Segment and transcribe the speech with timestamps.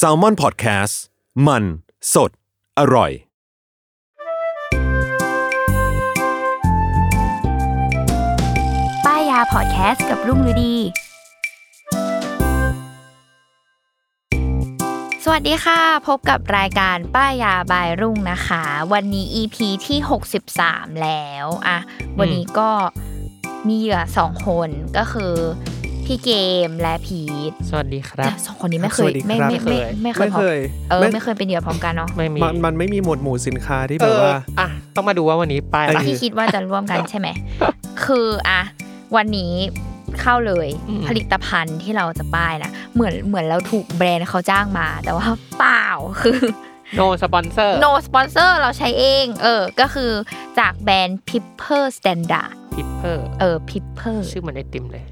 [0.00, 0.94] s a l m o n PODCAST
[1.46, 1.64] มัน
[2.14, 2.30] สด
[2.78, 3.10] อร่อย
[9.04, 10.74] ป้ายยาพอดแคสต์กับรุ่งฤดี
[15.24, 19.98] สวัสดีค่ะ พบกับรายการป้ายยาบายรุ่งนะคะ วันนี้ EP ที่
[20.50, 21.78] 63 แล้วอะ
[22.18, 22.70] วันนี้ก็
[23.66, 25.34] มีเหยื่อสองคนก็คือ
[26.06, 26.32] พี่เก
[26.68, 27.20] มและพี
[27.50, 37.28] ทสวัสดีครับสองคนนี้ไม่เคสยวัสดีไม่ครับไม่ไม่ไม่เคยไม่เคยพร้อมเออไม่ไม่เคยเป็นเหยื่อพร้อมกันเนาะไม่มีมันมันไม่มีหมวดหมู่สินค้าที่เอแบบอว่าอะต้องมาดูว่าวันนี้ป้ายอะไรเออที่คิดว่าจะร่วมกันใช่ไหม
[38.04, 38.60] คืออะ
[39.16, 39.52] วันนี้
[40.20, 45.26] เข้าเลยอืมผลิตภัณฑ์ที่เราจะป้ายนะเหมือนเหมือนเราถูกแบรนด์เขาจ้างมา แต่ว่า
[45.58, 45.86] เปล่า
[46.22, 46.40] คือ
[46.96, 50.10] no sponsor no sponsor เราใช้เอง เออ ก็คือ
[50.58, 55.04] จากแบรนด์ Pipper Standard Pipper เออ Pipper ชื่อเหมือนไอติมเลย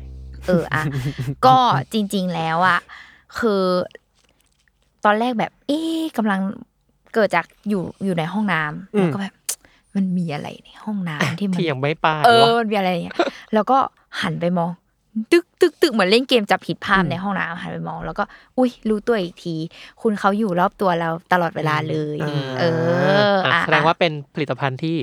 [0.46, 0.82] เอออะ
[1.46, 1.56] ก็
[1.92, 2.80] จริง ๆแล้วอะ
[3.38, 3.62] คือ
[5.04, 6.40] ตอนแรกแบบ เอ๊ะกำลัง
[7.14, 9.34] เกิดจากอยู่อยู่ในห้องน้ำอืมแล้วก็แบบ
[9.96, 13.16] มันมีอะไรในห้องน้ำที่มันที่ยังไม่ป้ายเออวะมันมีอะไรอย่างเงี้ย
[13.54, 13.78] แล้วก็
[14.20, 14.70] หันไปมอง
[15.32, 18.24] ตึกตึกตึกเหมือนเล่นเกมจับผิดภาพในห้องน้ำหันไปมอง แล้วก็
[18.58, 19.56] อุ้ยรู้ตัวอีกที
[20.02, 22.64] คุณเขาอยู่รอบตัวเราตลอดเวลาเลยอ่าเอ
[23.32, 24.96] ออะอะแสดงว่าเป็นผลิตภัณฑ์ที่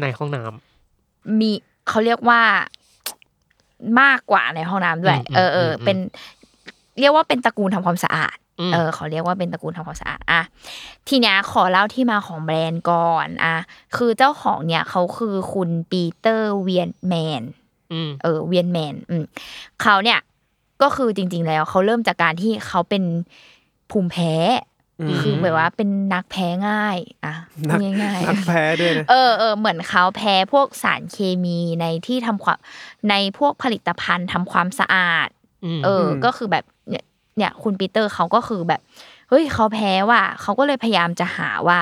[0.00, 1.50] ในห้องน้ำมี
[1.88, 2.40] เขาเรียกว่า
[4.00, 5.96] มากกว่าในห้องน้ำด้วยอืมเออเอออืมเป็น
[7.00, 10.42] เรียกว่าเป็นตระกูลทำความสะอาดอืมเออเขาเรียกว่าเป็นตระกูลทำความสะอาด อะ
[11.08, 13.56] ทีเนี้ยขอเล่าที่มาของแบรนด์ก่อน อะ
[13.96, 17.42] คือเจ้าของเนี่ยเขาคือคุณปีเตอร์เวียนแมน
[17.92, 19.24] อืมเออ เวียนแมน อืม
[19.82, 20.20] เขาเนี่ย
[20.82, 23.04] ก็คือจริง ๆ แล้วเขาเริ่มจากการที่เขาเป็น
[23.90, 24.69] ภูมิแพ้อืม
[25.20, 27.34] คือแบบว่าเป็นนักแพ้ง่ายอะ
[27.68, 32.58] นักพูดง่ายๆนักแพ้ด้วยนะเออเออเหมือนเขาแพ้พวกสารเคมีในที่ทำความ
[33.10, 35.28] ในพวกผลิตภัณฑ์ทำความสะอาด
[35.78, 37.04] มเอออมก็คือแบบเนี่ย
[37.36, 38.80] เนี่ยคุณปีเตอร์เขาก็คือแบบ
[39.28, 41.80] เฮ้ยเขาแพ้ว่ะเขาก็เลยพยายามจะหาว่า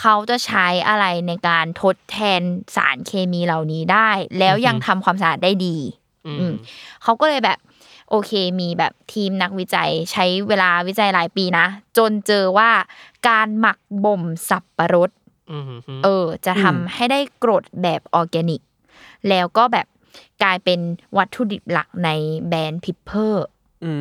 [0.00, 2.42] เขาจะใช้อะไรในการทดแทน
[2.76, 5.76] สารเคมีเหล่านี้ได้ แล้วยังทำความสะอาดได้ดี
[6.26, 6.54] อือืมม
[7.02, 7.58] เขาก็เลยแบบ
[8.10, 11.66] โอเค มีแบบทีมนักวิจัยใช้เวลาวิจัยหลายปีนะ
[11.98, 12.70] จนเจอว่า
[13.28, 15.10] การหมักบ่มสับปะรด
[15.50, 15.64] อืม
[16.04, 18.60] เออ จะทำให้ได้กรดแบบออร์แกนิก
[19.28, 19.86] แล้วก็แบบ
[20.42, 20.80] กลายเป็น
[21.16, 22.10] วัตถุดิบหลักใน
[22.48, 23.46] แบรนด์ Pipper
[23.84, 23.92] อื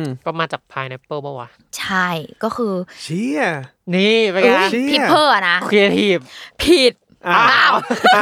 [0.00, 1.48] มก็มาจาก pineapple ปะวะ
[1.78, 2.08] ใช่
[2.42, 3.42] ก็คือ เชี่ย
[3.94, 6.18] นี่เป็นไงเชี่ย Pipper นะครีเอทีฟ
[6.62, 6.92] ผิด
[7.28, 7.74] อ้าว
[8.14, 8.18] โถ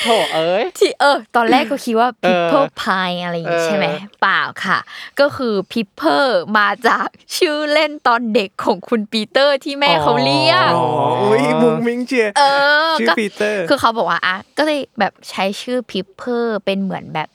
[0.00, 3.86] โถเอ้ยที่เออ ตอนแรกก็คิดว่าเออ Pipper pine อะไรอย่างงี้เออใช่ไหม
[4.20, 4.78] เปล่าค่ะ
[5.20, 10.86] ก็คือ Pipper มาจากชื่อเล่นตอนเด็กของคุณปีเตอร์ที่แม่เขาเรียกอ๋อ
[11.22, 12.42] อุ้ยมุ้งมิ้งเชียวเอ
[12.88, 17.28] อชื่อก็ปีเตอร์ คือเขาบอกว่าอะก็เลยแบบใช้ชื่อ Pipper เป็นเหมือนแบบ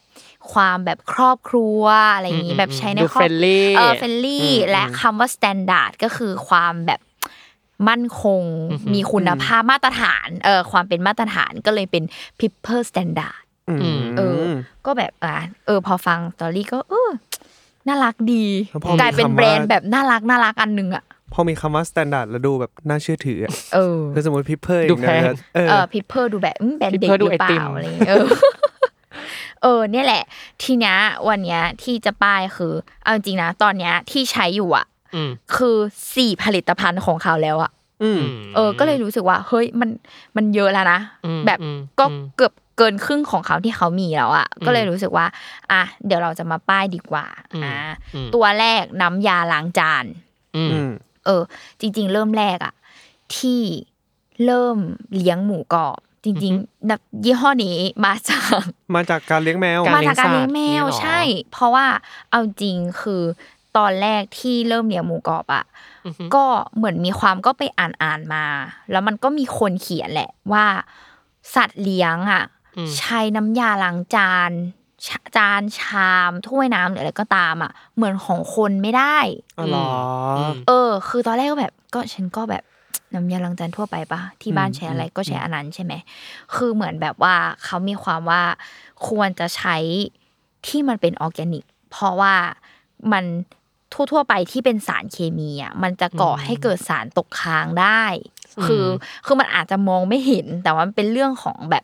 [0.51, 1.83] ความแบบครอบครัว
[2.13, 6.99] อะไรอย่างงี้อืมแบบใช้ในดูครอบ friendly เออ friendly และคำว่า standard ก็คือความแบบ
[7.89, 12.03] มั่นคงอือหือมีคุณภาพมาตรฐานเออความเป็นมาตรฐานก็เลยเป็น
[12.39, 13.43] Pipper Standard
[13.81, 14.41] อืมเออ
[14.85, 17.09] ก็แบบอะเออ พอฟัง story ก็เออ
[17.87, 25.21] น่ารักดีแล้วพอมีกลายเป็นคำว่าแบรนด์แบบน่ารักน่ารักอันนึงอะพอมีคำว่า standard แล้วดูแบบน่าเชื่อถืออะเออคือสมมติ Pipper ดูแพง
[25.55, 28.27] เออเออ Pipper ดูแบบอืมแบรนด์เด็ก Pipper หรือเปไอติมอะไรอย่างเงี้ยเออ
[29.63, 30.23] เออเนี่ยแหละ
[30.63, 30.95] ทีเนี้ย
[31.29, 32.73] วันเนี้ยที่จะป้ายคือ
[33.03, 34.96] เอาจริงๆนะตอนเนี้ยที่ใช้อยู่อะอืม
[35.55, 35.77] คือ
[36.15, 37.71] สี่ผลิตภัณฑ์ของเขาแล้วอะ
[38.03, 38.21] อืม
[38.55, 39.89] เออ ก็เลยรู้สึกว่า เฮ้ยมัน
[40.37, 45.25] มันเยอะแล้วนะอืมแบบอืมก็อืมเกือบเกินครึ่งของเขาที่เขามีแล้วอะอืมก็เลยรู้สึกว่า
[45.71, 47.75] อะเดี๋ยวเราจะมาป้ายดีกว่าอืมอ่า
[48.15, 50.05] อืมตัวแรกน้ำยาล้างจาน
[50.55, 50.89] อืมอืม
[51.25, 51.41] เออ
[51.79, 52.73] จริง ๆ เริ่มแรกอะ
[53.35, 53.61] ที่
[54.45, 54.77] เริ่ม
[55.15, 58.61] เลี้ยงหมูกรอบจริงๆแบบยี่ห้อนี้มาจาก
[58.95, 61.19] มาจากการเลี้ยงแมวการมาจากการเลี้ยงแมวเลี้ยงสัตว์ใช่
[61.51, 61.85] เพราะว่า
[62.29, 63.21] เอาจริงคือ
[63.77, 65.65] ตอนแรกที่เริ่มเลี้ยงหมูกรอบอะ
[66.05, 66.45] อือหือก็
[66.75, 68.45] เหมือนมีความก็ไปอ่านอ่านๆมา
[68.91, 70.65] แล้วมันก็มีคนเขียนแหละว่า
[71.55, 72.43] สัตว์เลี้ยงอะ
[72.77, 74.51] อืมใช้น้ำยาล้างจาน
[75.07, 79.17] ชาจานชามถ้วยน้ำหรืออะไรก็ตามอะ เหมือนของคนไม่ได้
[79.59, 79.87] อ๋อเหรอ
[80.37, 82.63] อมเออ คือตอนแรกก็แบบ ก็ฉันก็แบบ
[83.13, 85.93] น้ำยาล้างจานทั่วไปปะที่บ้านอืมใช้อะไรอืมก็ใช้อันนั้นใช่ไหม
[86.55, 88.41] คือเหมือนแบบว่าเขามีความว่า
[89.07, 89.75] ควรจะใช้
[90.67, 92.33] ที่มันเป็นออร์แกนิก เพราะว่า
[93.11, 93.25] มัน
[93.93, 98.03] ทั่ว ๆ ไปที่เป็นสารเคมีอะมันจะก่อให้เกิดสารตกค้างได้
[98.65, 98.85] คือ
[99.25, 101.83] คือมันอาจจะมองไม่เห็น แต่ว่ามันเป็นเรื่องของแบบ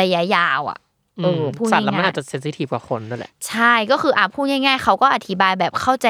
[0.00, 0.78] ระยะยาวอะ
[1.24, 6.08] เออพูดสัตว์แล้วมันง่ายๆอาจจะเซนซิทีฟกว่าคนนั่นแหละ ใช่ก็คืออะพูดง่าย ๆ เขาก็อธิบายแบบเข้าใจ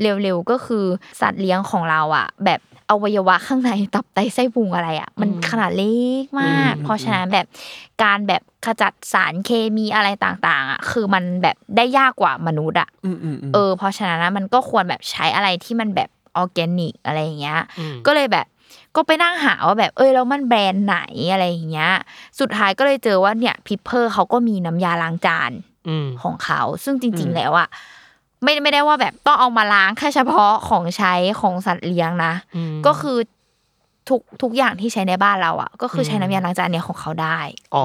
[0.00, 0.84] เร็วๆก็คือ
[1.20, 7.46] สัตว์เลี้ยงของเราอะ แบบ อวัยวะข้างในตับไตไส้พุงอะไรอะ มันขนาดเล็กมากอืมเพราะฉะนั้นแบบ
[8.02, 18.46] การแบบขจัดสารเคมีอะไรต่างๆอะคือมันแบบได้ยากกว่ามนุษย์อะอืมอืมอืมเออ เพราะฉะนั้นนะมันก็ควรแบบใช้อะไรที่มันแบบออร์แกนิกอะไรอย่างเงี้ยอืมก็เลยแบบ
[18.96, 20.98] ก็ไปนั่งหาว่าแบบเอ้ยแล้วมันแบรนด์ไหน
[21.32, 21.92] อะไรอย่างเงี้ย
[22.40, 25.52] สุดท้ายก็เลยเจอว่าเนี่ยพิเพอร์เขาก็มีน้ำยาล้างจาน
[25.88, 27.68] อืมของเขา ซึ่งจริง ๆ แล้วอะ
[28.46, 33.18] ไม่ไม่ได้ว่าแบบต้องเอามาล้างแค่เฉพาะของใช้ของสัตว์เลี้ยงนะอืมก็คือ
[34.08, 37.38] ทุกทุกอย่างที่ใช้ในบ้านเราอะก็คือใช้อืมน้ำยาล้างจานเนี่ยของเขาได้
[37.74, 37.84] อ๋อ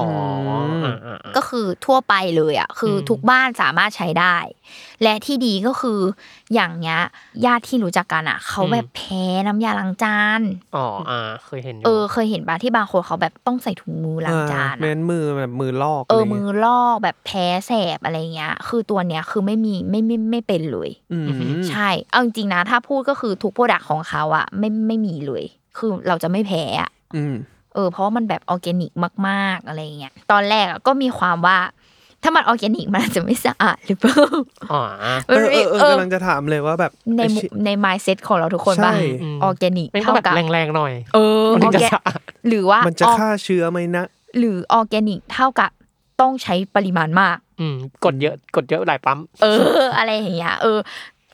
[0.70, 4.36] มอ่าอ่าอ่าก็คือทั่วไปเลยอะ คืออมทุกบ้านสามารถใช้ได้
[5.02, 6.00] และที่ดีก็คือ
[6.54, 7.00] อย่างเงี้ย
[7.44, 10.40] ญาติที่รู้จักกันอะ เขาแบบแพ้น้ำยาล้างจาน
[10.76, 21.26] อ๋ออ่าเคยเห็นอยู่เออเคยเห็นปะที่บางคนเขาแบบต้องใส่ถุงมือล้างจานเออเหมือนมือแบบมือลอกเอออะไรมืงี้อยลอกแบบแพ้แสบอะไรเงี้ย คือตัวเนี้ยคือไม่มีไม่ไม่ไม่เป็นเลยอืม
[21.68, 25.44] ใช่เอาจริงๆนะถ้าพูดก็คือทุก product ของเขาอะไม่ไม่มีเลย
[25.76, 27.34] คือเราจะไม่แพ้อะอืม
[27.74, 28.92] เออเพราะว่ามันแบบออร์แกนิก
[29.28, 31.58] มากๆอะไรเงี้ยตอนแรกอะก็มีความว่า
[32.22, 34.16] ถ้ามันออร์แกนิกมันอาจจะไม่สะอาดหรือเปล่า
[34.72, 34.82] อ๋อ
[35.28, 38.96] เออเออเออกำลังจะถามเลยว่าแบบในไอ้มุชิใน mindset ของเราทุกคนป่ะใช่
[39.42, 44.06] ออร์แกนิกเท่ากับไม่ต้องแบบแรงๆหน่อย เออมันถึงจะออร์แกสะอาดหรือว่ามันจะออฆ่าเชื้อไหมนะ
[44.38, 45.70] หรือออร์แกนิกเท่ากับ
[46.20, 49.46] ต้องใช้ปริมาณมาก อืมกดเยอะกดเยอะหลายปั๊ม เอ
[49.82, 50.78] อ อะไรอย่างเงี้ยเออ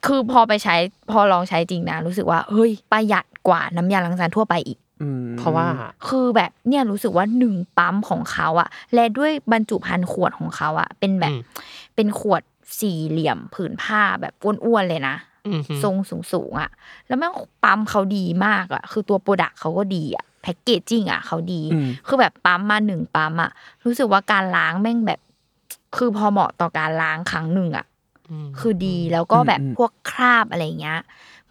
[0.06, 0.76] คือพอไปใช้
[1.10, 5.66] พอลองใช้จริงนะ รู้สึกว่าเฮ้ยประหยัดกว่าน้ำยาล้างจานทั่วไปอีกอืมเพราะว่า
[6.08, 11.42] คือแบบเนี่ยรู้สึกว่าหนึ่งปั๊มของเขาอะและด้วยบรรจุภัณฑ์ขวดของเขาอะเป็นแบบอืม
[11.94, 12.42] เป็นขวด
[12.80, 15.96] สี่เหลี่ยมผืนผ้าแบบอ้วนๆเลยนะอืมฮึทรง
[16.32, 16.70] สูงๆอะ
[17.06, 17.32] แล้วแม่ง
[17.64, 23.50] ปั๊มเขาดีมากอะคือตัวโปรดักเขาก็ดีอะแพ็กเกจจิ้งอะเขาดีอืมคือแบบปั๊มมาหนึ่งปั๊มอะ
[23.84, 25.20] รู้สึกว่าการล้างแม่งแบบ
[25.96, 27.86] คือพอเหมาะต่อการล้างครั้งหนึ่งอะ
[28.46, 31.00] มคือดีแล้วก็แบบอืมพวกคราบอะไรเงี้ย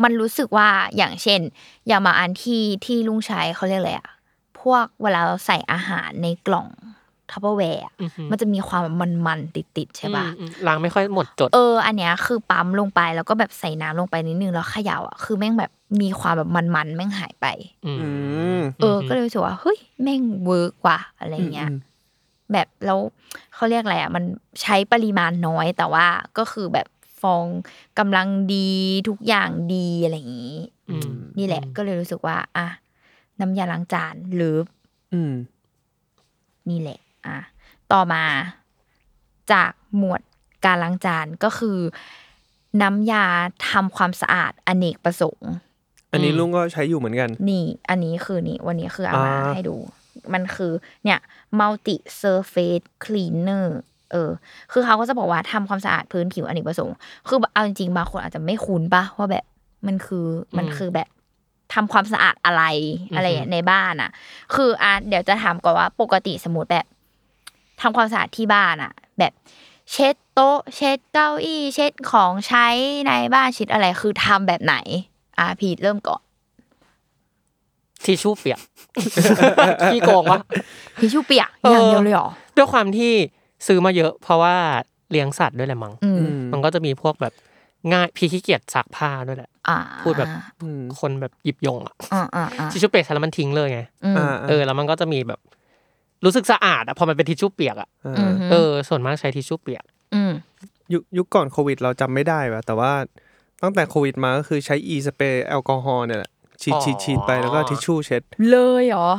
[0.03, 0.67] มันรู้สึกว่า
[0.97, 1.41] อย่างเช่น
[1.87, 4.09] อย่างมาอันที่ที่ลุงใช้เขาเรียกอะไรอะ
[4.61, 6.67] พวกเวลาเราใส่อาหารในกล่อง
[7.31, 8.81] Tupperware อะอือฮึมันจะมีความ
[9.25, 15.71] มันๆติดๆใช่ปะอืมอืมล้างไม่ค่อยหมดจด เออ อันเนี้ยคือปั๊มลงไปแล้วก็แบบใส่น้ำลงไปนิดนึงแล้วเขย่าอะคือแม่งแบบ
[16.01, 17.47] มีความแบบมันๆแม่งหายไป
[17.85, 18.07] อืมอื
[18.57, 21.77] มเออ ก็เลยรู้สึกว่าเฮ้ยแม่ง work กว่าอะไรเงี้ยอืม
[22.51, 22.99] แบบแล้ว
[23.55, 24.23] เขาเรียกอะไรอะมัน
[24.61, 26.05] ใช้ปริมาณน้อยแต่ว่า
[26.37, 26.87] ก็คือแบบ
[27.21, 27.45] ฟอง
[27.99, 28.71] กำลังดี
[29.07, 30.57] ทุกอย่างดีอะไรอย่างนี้
[30.89, 32.67] อืมนี่แหละ ก็เลยรู้สึกว่า อะ
[33.39, 34.55] น้ำยาล้างจานหรือ
[35.13, 35.33] อืม
[36.69, 37.37] นี่แหละ อะ
[37.91, 38.23] ต่อมา
[39.51, 40.21] จากหมวด
[40.65, 41.77] การล้างจานก็คือ
[42.81, 43.25] น้ำยา
[43.69, 45.51] ทำความสะอาดอเนกประสงค์
[46.11, 49.75] อันนี้อืมลุงก็ใช้อยู่เหมือนกัน นี่ อันนี้คือนี่ วันนี้คือเอามาอ่าให้ดู
[50.33, 50.71] มันคือ
[51.03, 51.19] เนี่ย
[51.59, 53.67] multi surface cleaner
[54.11, 54.29] เออ
[54.71, 56.95] คือเขาก็จะบอกว่าทำความสะอาดพื้นผิวอเนกประสงค์
[57.27, 59.45] คือเอาจริงๆบางคนอาจจะไม่คุ้นปะว่าแบบ
[59.87, 60.27] มันคือ
[60.57, 61.07] มันคือแบบ
[61.73, 62.63] ทำความสะอาดอะไร
[63.15, 64.11] อะไรอือฮึในบ้านอะ
[64.55, 66.85] คืออะเดี๋ยวจะถามก่อนว่าปกติสมมติแบบ
[67.81, 69.33] ทำความสะอาดที่บ้านอะ แบบ
[69.91, 72.67] เช็ดโต๊ะ เช็ดเก้าอี้ เช็ดของใช้
[73.07, 74.75] ในบ้านเช็ดอะไรคือทำแบบไหน
[75.39, 76.21] อะพีทเริ่มก่อน
[78.03, 78.59] ทิชชู่เปียก
[79.91, 80.39] ขี้โกงวะ
[80.99, 83.11] ทิชชู่เปียกเออออย่างเดียวเลยเหรอด้วยความที่
[83.67, 84.55] ซื้อมาเยอะ เพราะว่า
[85.11, 87.33] เลี้ยงสัตว์ด้วยแหละมั้งอืมอืมมันก็จะมีพวกแบบ
[87.91, 90.29] ง่ายพี่ขี้เกียจซักผ้าด้วยแหละอ่าพูดแบบ
[90.61, 95.39] อืมคนแบบหยิบยงอะอ่าอ่าอ่าทิชชู่เปียกใช้แล้วมันทิ้งเลยไงอืมอ่าเออ แล้วมันก็จะมีแบบ
[96.25, 99.83] รู้สึกสะอาดอะพอมันเป็นทิชชู่เปียกอะอ่าอืมเออ ส่วนมากใช้ทิชชู่เปียก
[100.15, 100.31] อืม
[100.93, 102.91] ยุคยุคก่อนโควิดเราจำไม่ได้ว่ะแต่ว่า
[103.63, 109.09] ตั้งแต่โควิดมาก็คือใช้อีสเปรย์แอลกอฮอล์เนี่ยแหละฉีดอ๋อฉีดฉีดไปแล้วก็ทิชชู่เช็ด เลยเหรอ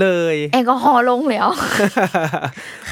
[0.00, 1.52] เลยแอลกอฮอล์ลงเลยเหรอ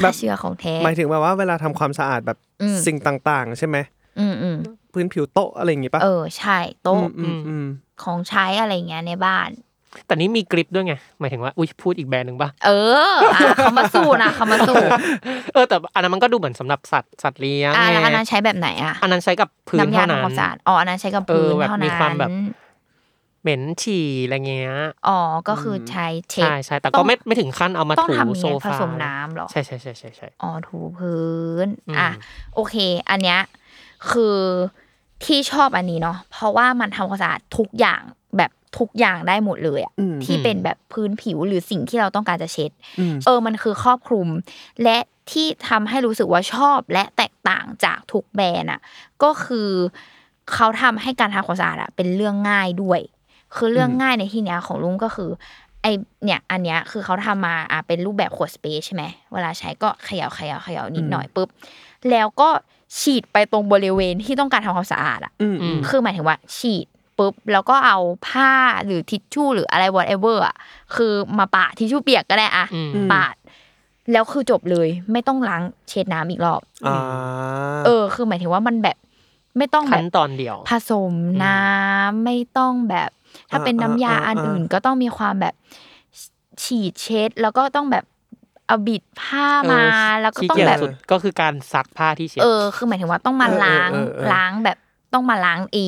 [0.02, 3.76] แบบฆ่าเชื้อของแท้หมายถึงแบบว่าเวลาทำความสะอาดแบบอืมสิ่งต่างๆ ใช่ไหม
[4.18, 4.56] อืมอืม
[4.92, 7.66] พื้นผิวโต๊ะอะไรอย่างงี้ปะเออใช่โต๊ะอืมอืม
[8.02, 9.50] ของใช้อะไรเงี้ยในบ้าน
[10.06, 12.70] แต่นี่มีกริปด้วยไงหมายถึงว่าอุ้ยพูดอีกแบรนด์หนึ่งป่ะเอ
[13.10, 14.76] ออะเขามาสู้นะเขามาสู้
[15.54, 22.32] เออแต่อันนั้นมันก็ดูเหมือนสำหรับสัตว์สัตว์เลี้ยงอะแล้วอันไงนั้นใช้แบบไหนอะอันนั้นใช้กับพื้นน้ำยาเท่านั้ทำความนสะอาดอ๋ออันนั้นใช้กับพื้นเออแบบเท่ามีนั้ความแบบน
[23.46, 31.26] เหม็นฉี่อะไรเงี้ย อ๋อ ก็คือใช้เช็ด ใช่ใช่แต่ต้ก็องไม่ไม่ถึงขั้นเอามาต้องถูทำยังโซไงผฟาสมน้ำเหรอ ใช่ใช่ใช่ใช่ใช่อ๋อ ถูพื้
[31.64, 32.10] นอืมอะ
[32.54, 32.76] โอเค
[33.10, 33.40] อันเนี้ย
[34.10, 34.38] คือ
[35.24, 38.02] ที่ชอบอันนี้เนาะ เพราะว่ามันทำความสะอาดทุกอย่าง
[38.36, 44.28] แบบทุกอย่างได้หมดเลยอะอืมที่เป็นแบบพื้นผิวหรือสิ่งที่เราต้องการจะเช็ดอืมเออ มันคือครอบคลุม
[44.82, 44.98] และ
[45.30, 48.80] ที่ทำให้รู้สึกว่าชอบและแตกต่างจากทุกแบรนด์อะ
[49.22, 49.70] ก็คือ
[50.54, 53.00] เขาทำให้การทำความสะอาดอะเป็นเรื่องง่ายด้วย
[53.54, 55.30] คือเรื่องง่ายในที่เนี้ยของลุงก็คือ
[55.82, 55.86] ไอ
[56.24, 61.48] เนี่ยอันเนี้ยคือเขาทำมาอะเป็นรูปแบบขวดสเปรย์ใช่ไหมเวลาใช้ก็เขย่าเขย่าเขย่านิดหน่อยปุ๊บ
[62.10, 62.48] แล้วก็
[63.00, 66.86] ฉีดไปตรงบริเวณที่ต้องการทำความสะอาดอะอืมอืมคือหมายถึงว่า ฉีด
[67.18, 68.52] ปุ๊บแล้วก็เอาผ้า
[68.86, 70.56] หรือทิชชู่หรืออะไร whatever อะ
[70.96, 73.34] คือมาปะทิชชู่เปียกก็ได้อะอืมปาด
[74.12, 76.98] แล้วคือจบเลยไม่ต้องล้างเช็ดน้ำอีกรอบอ่า
[77.86, 78.96] เออ คือหมายถึงว่ามันแบบ
[79.58, 81.12] ไม่ต้องแบขั้บนตอนเดียว ผสม
[81.44, 83.10] น้ำไม่ต้องแบบ
[83.50, 85.54] ถ้าเป็นน้ำยาอันอื่นก็ต้องมีความแบบ
[86.62, 88.04] ฉีดเช็ด แล้วก็ต้องแบบ
[88.66, 94.78] เอาบิดผ้ามาเออแล้วก็ขี้ต้องเกียจแบบสุดก็คือการซักผ้าที่เช็ดเออคือหมายถึงว่าต้องมาล้างเออเออเออล้างแบบ
[95.12, 95.78] ต้องมาล้างเอ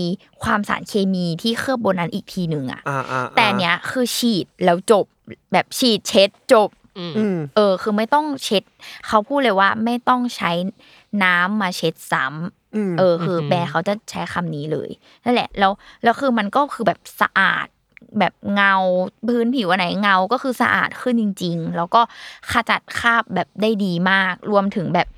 [0.43, 5.05] ความสารเคมีที่เคลือบบนนั้นอีกทีหนึ่งอะอ่าอ่าแต่เนี้ยคือฉีดแล้วจบ
[5.53, 8.63] แบบฉีดเช็ดจบอืมเออ คือไม่ต้องเช็ด
[9.07, 10.51] เขาพูดเลยว่าไม่ต้องใช้
[11.25, 12.58] น้ำมาเช็ดซ้ำอืม
[12.99, 14.91] เออ คือแบรนด์เขาจะใช้คำนี้เลย
[15.25, 15.73] นั่นแหละ แล้ว
[16.03, 17.67] แล้วคือมันก็คือแบบสะอาด
[18.19, 18.75] แบบเงา
[19.29, 22.01] พื้นผิวอันไหนเงาก็คือสะอาดขึ้นจริง ๆ แล้วก็
[22.53, 25.09] ขจัดคราบแบบได้ดีมาก รวมถึงแบบ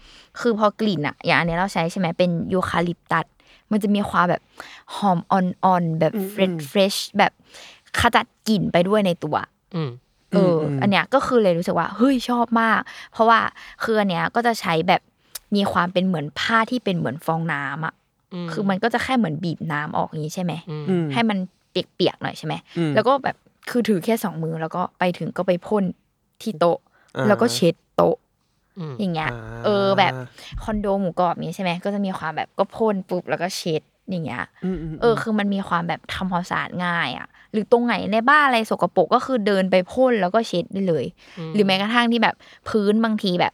[0.40, 3.26] คือพอกลิ่นอะอย่างอันนี้เราใช้ใช่ไหมเป็นยูคาลิปตัส
[3.70, 4.42] มันจะมีความแบบ
[4.94, 7.32] หอมอ่อนๆแบบ fresh fresh แบบ
[8.00, 9.36] ขจัดกลิ่นไปด้วยในตัว
[9.74, 9.90] อืม
[10.34, 12.80] เอออมอันเนี้ยก็คือเลยรู้สึกว่าเฮ้ยชอบมาก
[13.12, 13.40] เพราะว่า
[13.82, 15.00] คืออันเนี้ยก็จะใช้แบบ
[15.56, 17.94] มีความเป็นเหมือนผ้าที่เป็นเหมือนฟองน้ำอะ
[18.34, 21.38] อืมคือมันก็จะแค่เหมือนบีบน้ำออกอย่างนี้ใช่ไหมอืมอืมให้มัน
[21.70, 23.36] เปียกๆหน่อยใช่ไหมอืมแล้วก็แบบ
[23.70, 25.84] คือถือแค่สองมือแล้วก็ไปถึงก็ไปพ่น
[26.42, 26.78] ที่โต๊ะ
[27.16, 28.16] อ่าแล้วก็เช็ดโต๊ะ
[28.78, 30.12] อืมอย่างเงี้ยอ่าเออแบบ
[30.62, 41.04] คอนโดหมูกรอบนี้ใช่ไหมก็จะมีความแบบก็พ่นปุ๊บแล้วก็เช็ดอย่างเงี้ยอืมมเออคือมันมีความแบบทำความสะอาดง่ายอะ หรือตรงไหนในบ้านอะไรสกปรกก็คือเดินไปพ่นแล้วก็เช็ดได้เลย
[41.54, 42.34] หรือแม้กระทั่งที่แบบ
[42.68, 43.52] พื้นบางทีแบบ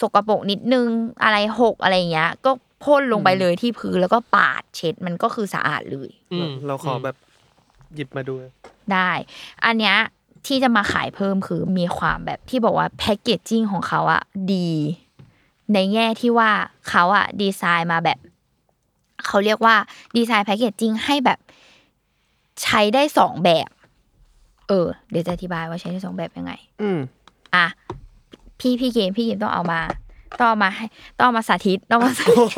[0.00, 0.88] สกปรกนิดนึง
[1.22, 2.50] อะไรหกอะไรอย่างเงี้ย ก็
[2.84, 7.16] พ่นลงไปเลยที่พื้นแล้วก็ปาดเช็ดมันก็คือสะอาดเลยอืมเราขอแบบ
[7.94, 8.34] หยิบมาดู
[8.92, 9.10] ได้
[9.64, 9.96] อันเนี้ย
[10.46, 14.22] ที่จะมาขายเพิ่มคือมีความแบบที่บอกว่าแพคเกจจิ้งของเขาอะ
[14.54, 14.70] ดี
[15.74, 16.50] ในแง่ที่ว่า
[16.88, 18.18] เขาอะดีไซน์มาแบบ
[19.26, 19.74] เขาเรียกว่า
[20.16, 21.38] ดีไซน์แพคเกจจิ้งให้แบบ
[22.62, 23.68] ใช้ได้สองแบบ
[24.68, 26.52] เออ เดี๋ยวจะอธิบายว่าใช้ได้สองแบบยังไง
[26.82, 26.98] อืม
[27.54, 27.66] อะ
[28.60, 29.80] พี่พี่เกมพี่เกมต้องเอามา
[30.38, 30.86] ต้องเอามาให้
[31.18, 32.48] ต้องเอามาสาธิตต้องมาสาธิต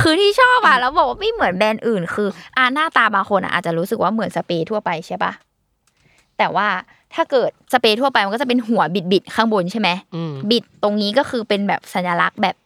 [0.00, 5.32] คือที่ชอบอะแล้วบอกว่าไม่เหมือนแบรนด์อื่น คืออ่าหน้าตาบางคนอะอาจจะรู้สึกว่าเหมือนสเปรย์ทั่วไปใช่ปะ
[6.38, 6.68] แต่ว่า
[7.14, 12.56] ถ้าเกิดสเปรย์ทั่วไปมันก็จะเป็นหัวบิดบิดๆข้างบนใช่ไหมอืม บิดตรงนี้ก็คือเป็นแบบสัญลักษณ์แบบ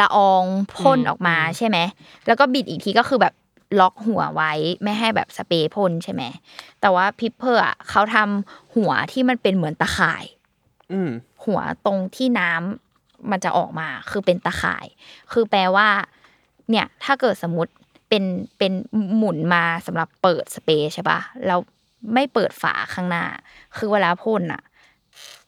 [0.00, 0.44] ละออง
[0.76, 1.78] พ่นอืมออกมาใช่ไหม
[2.26, 3.34] แล้วก็บิดอีกทีก็คือแบบ
[3.80, 6.22] ล็อกหัวไว้ไม่ให้แบบสเปรย์พ่นใช่ไหม
[6.80, 10.43] แต่ว่า Pipper อะเขาทำหัวที่มันเป็นเหมือนตะข่ายอืม
[11.44, 14.86] หัวตรงที่น้ำมันจะออกมาคือเป็นตะข่าย
[15.32, 15.88] คือแปลว่า
[16.70, 17.72] เนี่ย ถ้าเกิดสมมติ
[18.08, 18.24] เป็น
[18.58, 18.72] เป็น
[19.16, 21.58] หมุนมาสำหรับเปิดสเปรย์ใช่ปะแล้ว
[22.14, 23.24] ไม่เปิดฝาข้างหน้า
[23.76, 24.62] คือเวลาพ่นอะ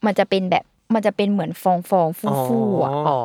[0.04, 0.64] มันจะเป็นแบบ
[0.94, 3.20] มันจะเป็นเหมือนฟองฟองฟูฟูๆอะอ๋อ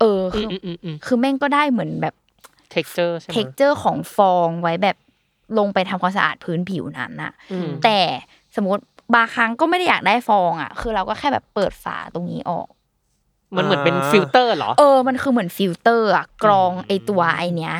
[0.00, 2.14] เอออืคืออืมอืมอืมคือแม่งก็ได้เหมือนแบบ
[2.74, 4.96] texture ใช่ไหม texture ของฟองไว้แบบ
[5.58, 7.98] ลงไปทำความสะอาดพื้นผิวนั้นน่ะอืมแต่
[8.56, 8.82] สมมติ
[9.14, 12.68] บางครั้งก็ไม่ได้อยากได้ฟองอะ คือเราก็แค่แบบเปิดฝาตรงนี้ออก
[13.56, 17.74] มันเหมือนเป็นฟิลเตอร์เหรอ เออ มันคือเหมือนฟิลเตอร์อะกรองไอตัวไอเนี้ย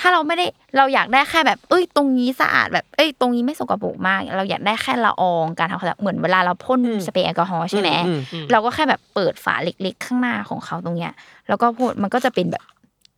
[0.00, 0.46] ถ้าเราไม่ได้
[0.76, 11.12] เราอยากได้แค่แบบ เอ้ย ตรงนี้สะอาดแบบ เอ้ย ตรงนี้ไม่สกปรกมาก เราอยากได้แค่ละอองการทำความสะอาดเหมือนเวลาเราพ่นสเปรย์แอลกอฮอล์ใช่ไหมอืมอืมเราก็แค่แบบเปิดฝาเล็กๆ ข้างหน้าของเขาตรงเนี้ย
[11.48, 12.64] แล้วก็พ่นมันก็จะเป็นแบบ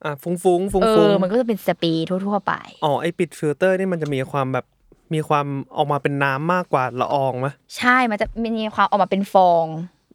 [0.05, 2.53] อะฟุ้งฟุ้งฟุ้งเอฟุ้งอมันก็จะเป็นสเปรย์ทั่วๆไป
[2.85, 4.65] อ๋อ ไอปิดฟิลเตอร์นี่มันจะมีความแบบ
[5.15, 8.27] มีความออกมาเป็นน้ำมากกว่าละอองไหมใช่มันจะ
[8.59, 9.67] มีความออกมาเป็นฟอง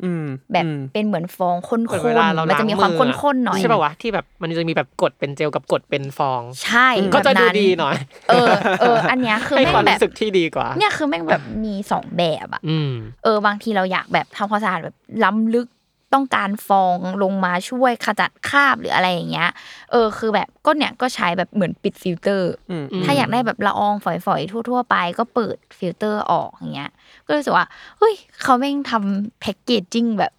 [0.04, 7.96] อืมแบบอืมเป็นเหมือนฟองข้นเหมือนๆเวลาเรามันจะมีความล้งอข้นๆหน่อยใช่ป่าววะที่แบบมันจะมีแบบกดเป็นเจลกับกดเป็นฟอง ใช่ก็จะแบบดูนั้นดีหน่อย
[8.30, 12.92] เออเอออันเนี้ยคือให้ความแม่งแบบรู้สึกที่ดีกว่า เนี่ยคือแม่งแบบมีสองแบบอะอืม
[13.24, 15.68] เออบางทีเราอยากแบบทำความสะอาดแบบล้ำลึก
[16.14, 19.50] ต้องการฟองลงมาช่วยขจัดคราบหรืออะไรอย่างเงี้ย
[19.92, 26.92] เออคือแบบก็เนี่ยก็ใช้แบบเหมือนปิดฟิลเตอร์อืมถ้าอยากได้แบบละอองฝอยๆ ทั่ว ๆ ไป ก็เปิดฟิลเตอร์ออกอย่างเงี้ย
[27.26, 27.66] ก็รู้สึกว่า
[27.98, 30.32] เฮ้ยเขาแม่งทำแพ็กเกจจิ้งแบบ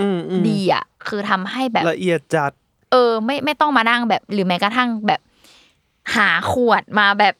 [0.00, 2.52] อืมอืมดีอะ คือทำให้แบบละเอียดจัด
[2.92, 5.20] เออ ไม่ไม่ต้องมานั่งแบบ หรือแม้กระทั่งแบบ
[6.16, 7.34] หาขวดมาแบบ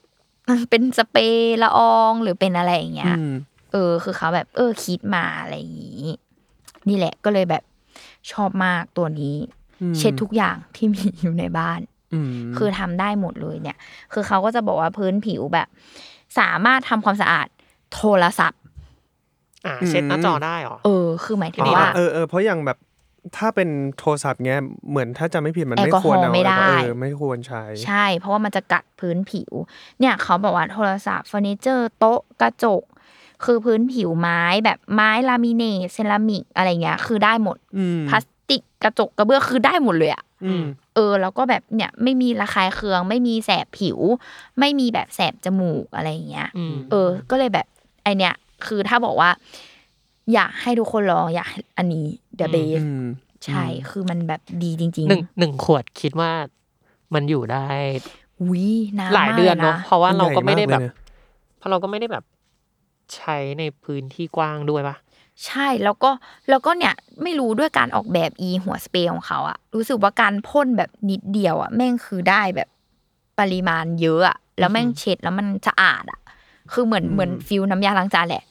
[0.71, 3.33] เป็นสเปรย์ละอองหรือเป็นอะไรอย่างเงี้ยอืม
[3.73, 6.05] เออ คือเขาแบบ เออคิดมาอะไรอย่างนี้
[6.89, 7.63] นี่แหละ ก็เลยแบบ
[8.33, 9.37] ชอบมากตัวนี้
[9.83, 11.81] อืมเช็ดทุกอย่างที่มีอยู่ในบ้าน
[12.15, 13.77] อืมคือทำได้หมดเลยเนี่ย
[14.13, 15.69] คือเขาก็จะบอกว่าพื้นผิวแบบ
[16.39, 17.47] สามารถทำความสะอาด
[17.95, 18.61] โทรศัพท์
[19.67, 22.79] อ่าเช็ดหน้าจอได้เหรอเออ คือหมายถึงอ๋อว่าเออเออเพราะอย่างแบบ
[23.37, 24.61] ถ้าเป็นโทรศัพท์เงี้ย
[24.91, 29.53] เหมือนถ้าจำไม่ผิดมันแอลกอฮอล์ไม่ควรเอาไม่ได้เออไม่ควรใช้ ใช่ เพราะว่ามันจะกัดพื้นผิว
[30.01, 32.83] เนี่ยเขาบอกว่าโทรศัพท์เฟอร์นิเจอร์ โต๊ะกระจก
[33.45, 43.99] คือพื้นผิวไม้แบบไม้ลามิเนตเซรามิกอะไรเงี้ย คือได้หมดอืมพลาสติกกระจกกระเบื้องคือได้หมดเลยอะอืมเออ แล้วก็แบบเนี่ยไม่มีระคายเคือง ไม่มีแสบผิว
[44.59, 47.67] ไม่มีแบบแสบจมูกอะไรเงี้ยอืมเออ ก็เลยแบบ
[48.03, 48.35] ไอเนี้ย
[48.67, 49.31] คือถ้าบอกว่า
[50.33, 52.07] อยากให้ทุกคนลองอยากให้อันนี้
[52.39, 53.05] the best อืม
[53.45, 56.31] ใช่คือมันแบบดีจริงหนึ่งหนึ่งขวดคิดว่า
[57.15, 58.67] มันอยู่ได้ๆวิ
[58.99, 62.25] นานหลายเดือนเนาะมกลเพราะว่าเราก็ไม่ได้แบบใหญ่ากเลยนะเพราะเราก็ไม่ได้แบบ
[63.17, 64.97] ใช้ในพื้นที่กว้างด้วยปะ
[65.47, 66.11] ใช่แล้วก็
[66.49, 72.69] แล้วก็เนี่ยไม่รู้ด้วยการออกแบบอีหัวสเปรย์ของเขาอะรู้สึกว่าการพ่นแบบนิดเดียวอะแม่งคือได้แบบ
[73.39, 76.21] ปริมาณเยอะอะแล้วแม่งเช็ดแล้วมันสะอาดอะ
[76.73, 78.45] คือเหมือนเหมือนฟิลน้ำยาล้างจานแหละ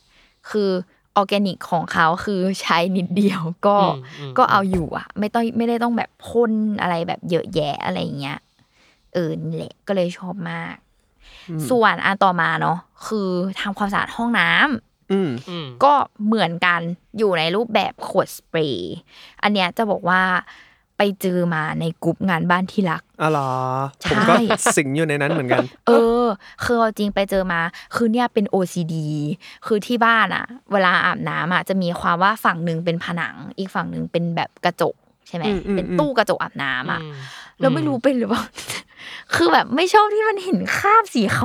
[0.50, 0.70] คือ
[1.16, 8.40] ออร์แกนิกของเขาคือใช้นิดเดียวก็อืมอืมก็เอาอยู่อะไม่ต้องไม่ได้ต้องแบบพ่นอะไรแบบเยอะแยะอะไรเงี้ย
[9.14, 10.76] เออนี่แหละก็เลยชอบมาก
[11.70, 12.77] ส่วนอันต่อมาเนาะ
[13.08, 13.30] คือ
[13.62, 15.94] ทำความสะอาดห้องน้ำอืมอืมก็
[16.25, 16.82] เหมือนกัน
[17.18, 18.96] อยู่ในรูปแบบขวดสเปรย์
[19.44, 20.22] อันเนี้ยจะบอกว่า
[20.98, 23.51] ไปเจอมาในกลุ่มงานบ้านที่รักอ๋อเหรอ
[24.01, 24.34] ใช่ผมก็
[24.77, 25.92] สิงอยู่ในนั้นเหมือนกัน เอ
[26.24, 26.25] อ
[26.63, 27.62] คือเอาจริงไปเจอมา
[27.96, 28.96] คือเนี่ยเป็น OCD
[29.65, 34.96] คือที่บ้านอะเวลาอาบน้ำอะจะมีความว่าฝั่งหนึ่งเป็นผนัง อีกฝั่งหนึ่งเป็นแบบกระจก
[35.27, 37.13] ใช่ไหมอืมอืมเป็นตู้กระจกอาบน้ำอะอืม
[37.60, 38.44] เราไม่รู้เป็นหรือเปล่า
[39.36, 41.40] คือแบบไม่ชอบที่มันเห็นคราบสีข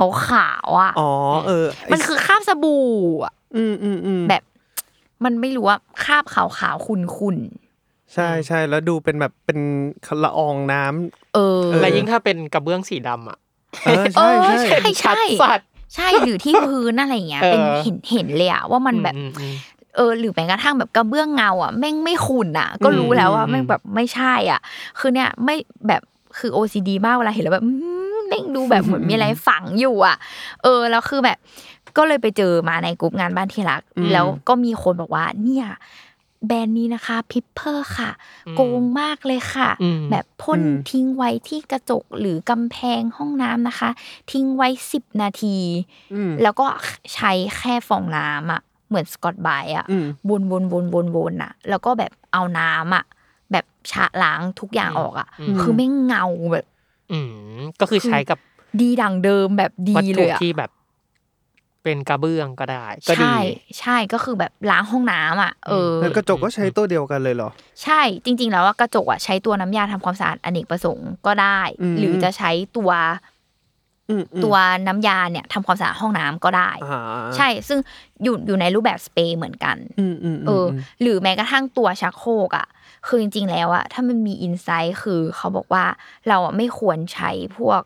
[0.47, 1.11] าวๆอะอ๋อ
[1.47, 2.87] เออไมันคือคราบสบู่
[3.23, 4.43] อะอืมอืมอืมแบบ
[5.23, 7.37] มันไม่รู้ว่าคราบขาวๆขุ่น
[8.13, 9.59] ใช่ใช่แล้วดูเป็นแบบเป็น
[10.23, 13.37] ละอองน้ำๆเออและยิ่งถ้าเป็นกระเบื้องสีดำอะ
[13.85, 19.53] เออใช่ใช่เออใช่ชัดสัตว์ใช่หรือที่พื้นอะไรเงี้ยเออเป็นเห็นเห็นเลยอะว่ามันแบบอืมอืม
[19.95, 24.59] เออ หรือแม้กระทั่งแบบกระเบื้องเงาอะแม่งไม่ขุ่นอะ ก็รู้แล้วว่าอืมแม่งแบบไม่ใช่อะ
[24.99, 25.55] คือเนี่ยไม่
[25.87, 26.01] แบบ
[26.37, 27.71] คือ OCD มากเวลาเห็นแล้วแบบอื
[28.15, 30.17] มแม่งดูแบบเหมือนมีอะไรฝังอยู่อะ
[30.63, 31.37] เออแล้วคือแบบ
[31.97, 35.67] ก็เลยไปเจอมาในกลุ่มงานบ้านที่รักอืมแล้วก็มีคนบอกว่า เนี่ย
[36.47, 38.11] แบรนด์นี้นะคะ Pipper ค่ะ
[38.47, 43.89] อืมโกงมากเลยค่ะอืมแบบพ่นอืมทิ้งไว้ที่กระจกหรือกำแพงห้องน้ำนะคะ
[44.31, 45.57] ทิ้งไว้สิบนาที
[46.13, 46.65] อืมแล้วก็
[47.13, 53.07] ใช้แค่ฟองน้ำอะเหมือน Scotch-Brite อะอืมวนวนวนวนวนอะ แล้วก็แบบเอาน้ำอะแบบ
[53.91, 56.65] ชะล้างทุกอย่างออกอะอืมคือไม่งเงาแบบ
[57.11, 57.19] อื
[57.55, 58.39] มก็คือใช้กับ
[58.79, 60.71] ดีดังเดิมแบบดีวัตเลถุยอะที่แบบ
[61.83, 63.37] เป็นกระเบื้องก็ได้ก็ดีใช่
[63.79, 67.49] ใช่ก็คือแบบล้างห้องน้ำอะเออแล้วกระจกก็ใช้ตัวเดียวกันเลยเหรอ
[67.83, 72.91] ใช่จริง ๆ แล้วว่ากระจกอะใช้ตัวน้ำยาทำความสะอาดอเนกประสงค์ก็ได้อืมหรือจะใช้ตัว
[74.09, 74.55] อืมอืมตัว
[74.87, 77.01] น้ำยาเนี่ยทำความสะอาดห้องน้ำก็ได้อ่า
[77.35, 77.79] ใช่ซึ่ง
[78.23, 82.67] อยู่อยู่ในรูปแบบสเปรย์เหมือนกันอืมอืมเออมอหรือแม้กระทั่งตัวชักโครกอะ
[83.07, 85.83] คือจริงๆ แล้วอะถ้ามันมีอินไซต์คือเขาบอกว่า
[86.27, 87.81] เราอะไม่ควรใช้พวก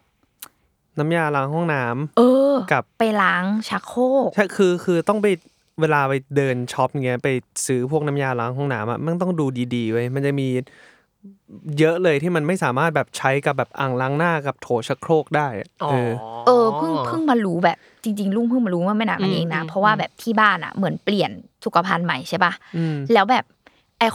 [1.00, 2.22] น้ำยาล้างห้องน้ำเอ
[2.52, 5.28] อ กับไปล้างชักโครกใช่คือคือต้องไป
[5.82, 7.30] เวลาไปเดินช็อปเงี้ยไป
[7.66, 9.46] ซื้อพวกน้ำยาล้างห้องน้ำอะมันต้องดู
[9.76, 10.48] ดีๆไว้ยมันจะมี
[11.80, 16.12] เยอะเลยที่มันไม่สามารถแบบใช้กับแบบอ่างล้างหน้ากับโถชักโครกได้อะอ๋อเออ
[16.46, 21.32] เออเพิ่งเพิ่งมารู้แบบจริงๆลุงเพิ่งมารู้ว่าไม่นานมานี้เองนะอืมเพราะว่าแบบที่บ้านอะเหมือนเปลี่ยน
[21.66, 23.53] สุขภัณฑ์ใหม่ใช่ปะอืมแล้วแบบไอ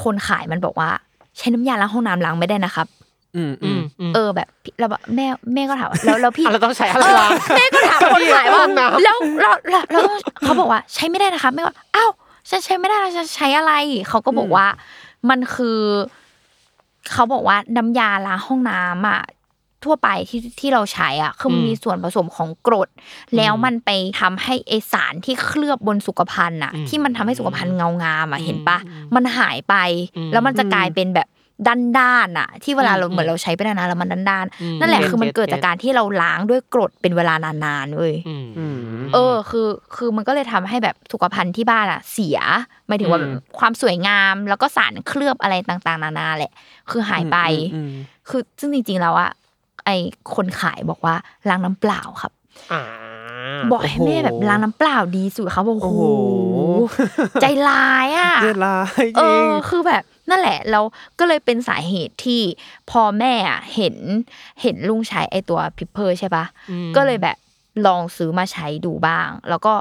[0.04, 0.90] คนขายมันบอกว่า
[1.38, 2.86] ใช้น้ำยาล้างห้องน้ำล้างไม่ได้นะครับ
[3.36, 10.02] อืมอือืมมอืมเออแบบพี่แล้วแบบแม่แม่ก็ถามว่าแล้วแล้วพี่อะเราต้องใช้อะไรล้างแม่ก็ถามคนขายว่าห้องน้ำแล้วแล้วแล้วแล้ว
[10.42, 12.10] เขาบอกว่าใช้ไม่ได้นะคะแม่ก็อ้าว
[12.50, 13.72] ฉันใช้ไม่ได้แล้วฉันใช้อะไร
[14.08, 14.66] เขาก็บอกว่า
[15.30, 15.78] มันคือ
[17.12, 19.20] เขาบอกว่าน้ำยาล้างห้องน้ำอะ
[19.84, 22.88] ทั่วไปที่ที่เราใช้อะคือมันอืมมีส่วนผสมของกรด
[23.36, 29.74] แล้วมันไปทำให้ไอสารที่เคลือบบนสุขภัณฑ์อะอืมที่มันทำให้สุขภัณฑ์เงางามอะอืมเห็นปะอืมมันหายไป
[30.16, 31.28] อืมแล้วมันจะกลายเป็นแบบ
[31.66, 38.76] ด้านด้านๆอะที่เวลาเราอืมเหมือนเราใช้ไปนานๆแล้วมันด้านด้านๆอืมนั่นแหละเก็ตคือมันเกิดเก็ตจากการที่เราล้างด้วยกรดเป็นเวลานานๆเว้ยอืมอืม
[39.14, 42.38] เออ คือคือมันก็เลยทำให้แบบสุขภัณฑ์ที่บ้านอะเสีย
[42.86, 46.52] หมายถึงว่าอืมความสวยงาม แล้วก็สารเคลือบอะไรต่างๆ นานาแหละ
[46.90, 47.38] คือหายไป
[47.74, 47.92] อืม
[48.28, 49.30] คือซึ่งจริงๆแล้วอะ
[49.88, 49.94] ไอ
[50.34, 51.14] คนขายบอกว่า
[51.48, 52.32] ล้างน้ำเปล่าครับ
[52.72, 52.82] อ่า
[53.70, 56.02] บอกให้แม่แบบล้างน้ำเปล่าดีสุดเขาบอกโอ้โห
[56.54, 56.98] โอ้โห
[57.40, 60.80] ใจร้ายอะเลือดลายเอจริงอคือแบบนั่นแหละเรา
[61.18, 62.40] ก็เลยเป็นสาเหตุที่
[62.90, 63.96] พอแม่อะเห็น
[64.62, 67.36] เห็นลุงใช้ไอตัวพิเพอร์ใช่ปะอืมก็เลยแบบ
[67.86, 69.74] ลองซื้อมาใช้ดูบ้าง แล้วก็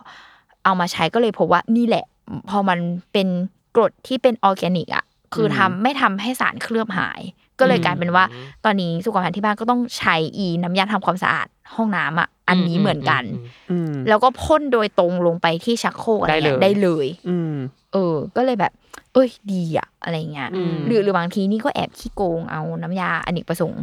[0.63, 2.05] เอามาใช้ก็เลยพบว่านี่แหละ
[2.49, 2.79] พอมัน
[3.13, 3.27] เป็น
[3.75, 7.21] กรดที่เป็นออร์แกนิกอะคือทำอืมไม่ทำให้สารเคลือบหาย
[7.59, 8.23] ก็เลยกลายเป็นว่า
[8.65, 13.23] ตอนนี้สุขภัณฑ์ที่บ้านก็ต้องใช้อีน้ำยาทำความสะอาดห้องน้ำอะอันนี้เหมือนกัน
[13.71, 17.53] อืมแล้วก็พ่นโดยตรงลงไปที่ชักโครกอะไรเงี้ยได้ได้เลเลยอืม
[17.93, 18.71] เออ ก็เลยแบบ
[19.13, 23.81] เอ้ยดีอะอะไรเงี้ยอืมหรือหรือบางทีนี่ก็แอบขี้โกงเอาน้ำยาอเนกประสงค์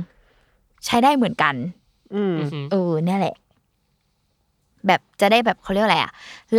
[0.84, 1.54] ใช้ได้เหมือนกัน
[2.14, 3.34] อืมอืมเออเนี่ยแหละ
[4.87, 6.12] แบบจะได้แบบเขาเรียกอะไรอะ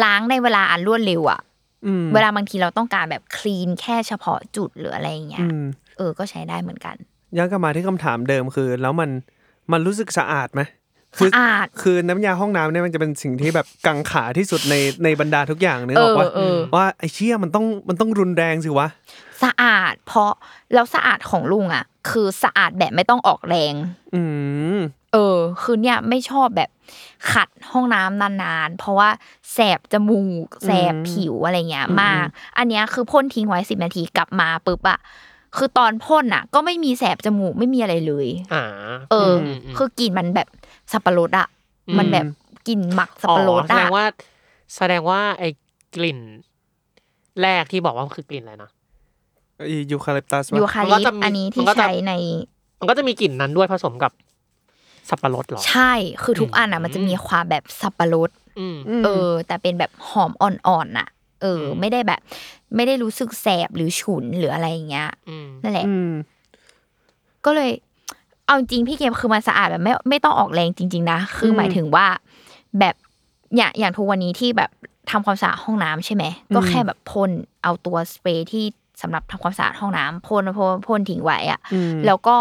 [0.04, 1.40] ล้างในเวลาอันรวดเร็วอะ
[1.86, 5.64] อืมเวลาบางทีเราต้องการแบบคลีนแค่เฉพาะจุดหรืออะไรอย่างเงี้อืยม
[5.98, 6.96] เออก็ใช้ได้เหมือนกัน
[7.38, 9.10] ย้อนกลับมาที่คำถามเดิมคือ แล้วมัน
[9.72, 10.62] มันรู้สึกสะอาดไหม
[11.18, 18.88] คืสะอาดคือน้ำยาห้องน้ำเนี่ยมันจะเป็นสิ่งที่แบบกังขาที่สุดในในบรรดาทุกอย่างเนึกเอออกอว่าเออว่าไอ้เชี่ยมันต้องมันต้องรุนแรงสิวะ
[19.44, 20.32] สะอาด เพราะ
[20.74, 23.74] แล้วสะอาดของลุงอะ คือสะอาดแบบไม่ต้องออกแรง
[24.16, 24.22] อื
[24.76, 24.78] ม
[25.14, 26.70] เออ คือเนี่ยไม่ชอบแบบ
[27.32, 29.10] ขัดห้องน้ำนานๆ เพราะว่า
[29.54, 32.26] แสบจมูกแสบผิวอะไรเงี้ยมาก
[32.58, 35.00] อันเนี้ยคือพ่นทิ้งไว้สิบนาทีกลับมาปุ๊บอะ
[35.58, 38.64] คือตอนพ่นอะก็ไม่มีแสบจมูกไม่มีอะไรเลยอ่า
[39.12, 40.48] เอออมมคือกลิ่นมันแบบ
[40.92, 41.48] สับปะรดอะ
[41.88, 42.26] อืมมันแบบ
[42.68, 44.06] กลิ่นหมักสับปะรดแสดอะงว่า
[44.76, 45.50] แสดงว่าไอ้
[45.96, 46.20] กลิ่น
[47.42, 48.70] แรกที่บอกว่ามันคือกลิ่นอะไรนะ
[49.92, 52.14] ยูคาลิปตัสยูวะคามันก็ลิปจะมีอันนี้ที่มันก็จะใช้ใน
[52.80, 54.12] มันก็จะมีกลิ่นนั้นด้วยผสมกับ
[55.10, 55.92] สับปะรดเหรอ ใช่
[56.24, 61.08] คือทุกอันอะมันจะมีความแบบสับปะรดอืมเออ แต่เป็นแบบหอมอ่อนๆน่ะ
[61.46, 62.22] เอออืมไม่ได้แบบ
[62.76, 66.12] ไม่ได้รู้สึกแสบหรือฉุนหรืออะไรอย่างเงี้ยอืมนั่นแหละอืม
[67.46, 67.72] ก็เลย
[68.46, 72.08] เอาจริงพี่เกมคือมันสะอาดแบบไม่ไม่ต้องออกแรงจริง ๆ นะคือหมายถึงว่า
[72.80, 72.96] แบบ
[73.56, 74.72] อย่างอย่างทุกวันนี้ที่แบบ
[75.12, 76.24] ทำความสะอาดห้องน้ำใช่ไหม
[76.56, 77.32] ก็แค่แบบพ่น
[77.64, 78.66] เอาตัวสเปรย์ที่
[79.02, 82.38] สำหรับทำความสะอาดห้องน้ำพ่นพ่นพ่นทิ้งไว้อะอืมแล้วก็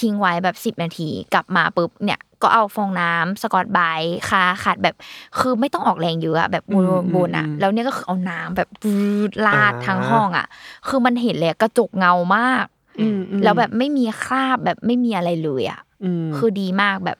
[0.00, 4.94] ทิ้งไว้แบบสิบนาที กลับมาปุ๊บเนี่ย ก็เอาฟองน้ำสกอตไบรท์คาขัดแบบ
[5.38, 8.94] คือไม่ต้องออกแรงเยอะอะแบบบนอืมบนอะอืมแล้วเนี่ยก็คือเอาน้ำแบบปื
[9.28, 10.46] ดลาดอ่าทั้งห้องอะ
[10.88, 12.66] คือมันเห็นเลยกระจกเงามาก
[13.00, 17.18] อืมอืมแล้วแบบไม่มีคราบแบบไม่มีอะไรเลยอะอืมคือดีมากแบบ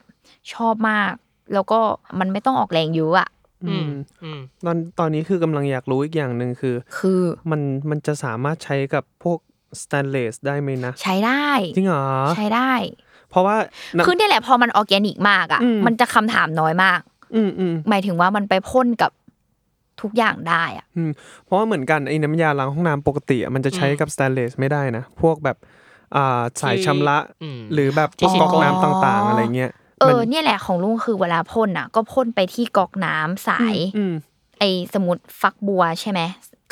[0.52, 1.12] ชอบมาก
[1.54, 1.80] แล้วก็
[2.18, 3.28] มันไม่ต้องออกแรงเยอะอะ
[3.64, 3.88] อืม
[4.22, 9.38] อืมตอนตอนนี้คือกำลังอยากรู้อีกอย่างหนึ่งคือ คือมันมันจะสามารถใช้กับพวก
[9.82, 12.72] สแตนเลสได้ไหมนะ ใช้ได้ จริงเหรอ ใช้ได้
[13.30, 13.56] เพราะว่า
[13.96, 17.00] น้ำคือเนี่ยแหละพอมันออร์แกนิกมากอะอืมมันจะคำถามน้อยมาก
[17.34, 19.10] อืมอืมหมายถึงว่ามันไปพ่นกับ
[20.00, 21.10] ทุกอย่างได้อะอืม
[21.44, 25.56] เพราะว่าเหมือนกันไอ้น้ำยาล้างห้องน้ำปกติอะมันจะใช้อืมกับสแตนเลสไม่ได้นะ พวกแบบ
[26.16, 34.14] อ่าสายชำระอืมหรือแบบที่ก๊อกชิงน้ำต่างๆ อะไรเงี้ยเอมันอเนี่ยแหละของลุงคือเวลาพ่นอะ ก็พ่นไปที่ก๊อกน้ำสายอืม
[34.58, 36.20] ไอ้สมมติฟักบัวใช่ไหม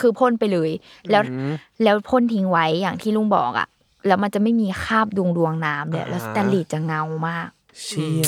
[0.01, 0.71] คือพ่นไปเลย
[1.11, 3.69] แล้วอืมแล้วพ่นทิ้งไว้อย่างที่ลุงบอกอะ
[4.07, 7.49] แล้วมันจะไม่มีคราบดวงดวงๆน้ำเลยแล้วอ่าสแตนเลสจะเงามาก
[7.83, 8.25] เชี่ย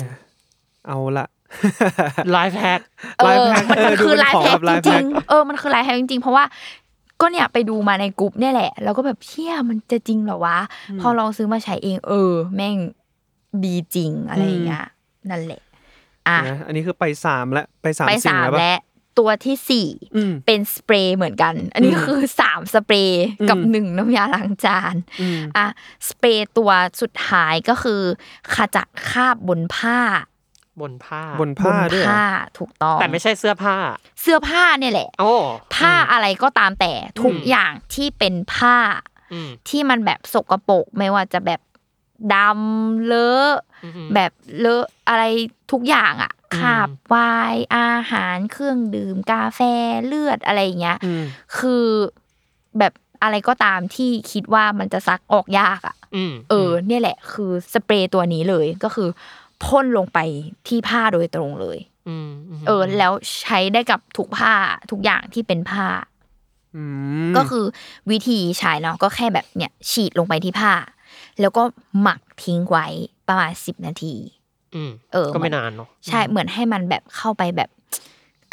[0.87, 1.27] เอาละ
[2.33, 2.81] ไลฟ์แฮก
[3.19, 6.45] เอไลฟ์อแพ็คมันเออมันดูคือเป็นไลฟ์ของแพ็แบบคไลจฟ์แพ็ริคงๆเออมันคือไลฟ์แพ็คจริงๆเพราะว่า
[7.21, 10.59] ก็เนี่ยไปดูมาในกลุ่มเนี่ยแหละ แล้วก็แบบเชี่ยมันจะจริงเหรอวะ
[11.01, 12.77] พอลองซื้อมาใช้เอง เออ แม่ง
[13.65, 14.85] ดีจริงอะไรอย่างเงี้ย
[15.31, 15.63] นั่นแหละ
[16.29, 18.75] อะนะอันนี้คือไปสามแล้วไปสามไปสิ่งสามแล้วปะและ
[19.19, 25.67] ตัวที่สี่อืมเป็นสเปรย์เหมือนกัน อันนี้อืมคือสามสเปรย์กับอืมหนึ่งน้ำยาล้างจานอืมอะ
[26.09, 28.03] สเปรย์ตัวสุดท้ายก็คือ
[28.55, 29.99] ขจัดคราบบนผ้า
[30.81, 32.25] บนผ้าบนผ้าบนด้วยเหรอผ้า
[32.59, 33.77] ถูกต้องแต่ไม่ใช่เสื้อผ้า
[34.21, 35.33] เสื้อผ้าเนี่ยแหละโอ้
[35.75, 38.77] ผ้าอะไรก็ตามแต่ทุกอืมอย่างที่เป็นผ้า
[39.33, 41.61] อืมที่มันแบบสกปรกไม่ว่าจะแบบ
[42.35, 43.53] ดำเลอะ
[43.85, 45.23] อืมแบบเลอะอะไร
[45.73, 47.15] ทุกอย่างอะ อืมคราบไว
[47.53, 49.61] น์อาหารเครื่องดื่ม กาแฟ
[50.07, 51.25] เลือดอะไรอย่างเงี้ยอืม
[51.59, 51.85] คือ
[52.79, 59.09] แบบอะไรก็ตามที่คิดว่ามันจะซักออกยากอะอืมเออ เนี่ยแหละ คือสเปรย์ตัวนี้เลยก็คือ
[59.65, 60.19] พ่นลงไป
[60.69, 62.31] ที่ผ้าโดยตรงเลยอืม
[62.61, 64.55] มเออ แล้วใช้ได้กับทุกผ้า
[64.91, 65.87] ทุกอย่างที่เป็นผ้า
[66.77, 66.83] อื
[67.31, 67.65] มก็คือ
[68.11, 70.73] วิธีใช้เนาะก็แค่แบบเนี่ย ฉีดลงไปที่ผ้า
[71.41, 71.63] แล้วก็
[72.01, 72.87] หมักทิ้งไว้
[73.29, 74.38] ประมาณสิบนาทีอืม
[75.13, 77.71] เออก็ไม่นานเนาะใช่เหมือนให้มันแบบเข้าไปแบบ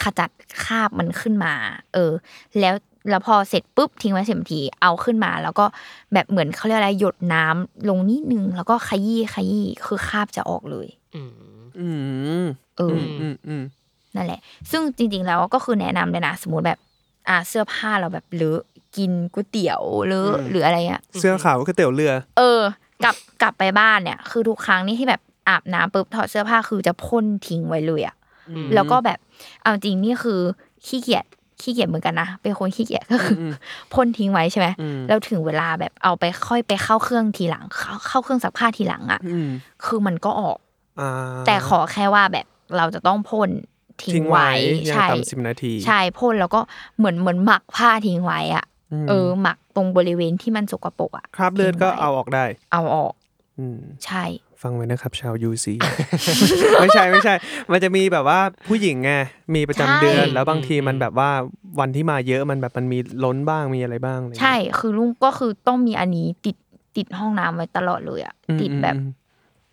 [0.04, 0.30] ขจัด
[0.64, 1.54] คราบมันขึ้นมา
[1.94, 2.12] เออ
[2.60, 2.76] แล้ว
[3.10, 5.66] แล้วพอเสร็จปุ๊บทิ้งไว้สิบนาทีเอาขึ้นมา แล้วก็
[6.14, 11.32] แบบเหมือนเขาเรียกอะไรหยดน้ำลงนิดนึงแล้วก็ขยี้ขยี้คือคราบจะออกเลย อืม
[11.80, 11.90] อื
[12.44, 12.46] ม
[12.78, 13.64] เออออืมอืม
[14.16, 14.40] นั่นแหละ
[14.72, 16.80] ซึ่งจริง ๆ แล้วก็คือแนะนำเลยนะ สมมติแบบ
[17.30, 18.62] อ่าเสื้อผ้าเราแบบเลอะ
[18.98, 22.62] กินก๋วยเตี๋ยวเลอะหรืออะไรอะเสื้อขาวก็เตี๋ยวเรือ เออ
[23.04, 28.16] กลับกลับไปบ้านเนี่ย คือทุกครั้งนี่ที่แบบ อาบน้ำปุ๊บถอดเสื้อผ้าคือจะพ่นทิ้งไว้เลยอะ
[28.74, 29.20] แล้วก็แบบ
[29.62, 30.40] เอาจริงนี่คือ
[30.88, 31.26] ขี้เกียจ
[31.62, 33.44] ขี้เกียจเหมือนกันนะเป็นคนขี้เกียจก็คืออ
[33.94, 39.50] พ่นทิ้งไว้ใช่ไหมอืมแล้วถึงเวลาแบบเอาไปค่อยไปเข้าเครื่องทีหลัง เข้าเข้าเครื่องซักผ้าทีหลังอะอืม
[39.86, 40.58] คือมันก็ออก
[41.00, 41.10] อ่า
[41.46, 42.46] แต่ขอแค่ว่าแบบ
[42.78, 43.50] เราจะต้องพ่น
[44.04, 44.52] ทิ้ทิ้งงไว้ไว้
[44.86, 46.60] อย่างใช่ต่ำสิบนาที ใช่พ่นแล้วก็
[46.98, 48.66] เหมือนเหมือนหมักผ้าทิ้งไว้อะ
[49.04, 53.14] มเออ หมักตรงบริเวณที่มันสกปรกอะคราบเลือดก็ทิ้งไว้เอาออกได้ เอาออก
[53.60, 54.24] อืมใช่
[54.55, 55.74] พฟังไว้นะครับ ชาวยูซี
[56.82, 57.34] ไม่ใช่ไม่ใช่
[57.72, 58.40] มันจะมีแบบว่า
[58.70, 59.12] ผู้หญิงไง
[59.56, 61.30] มีประจำเดือนใช่แล้วบางทีมันแบบว่า
[61.80, 66.56] วันที่มาเยอะมันแบบมันมีล้นบ้างมีอะไรบ้างอะไรอย่างเงี้ยใช่ คือลุงก็คือต้องมีอันนี้ติด
[66.98, 69.12] ติดห้องน้ำไว้ตลอดเลยอะอืมติดแบบอืม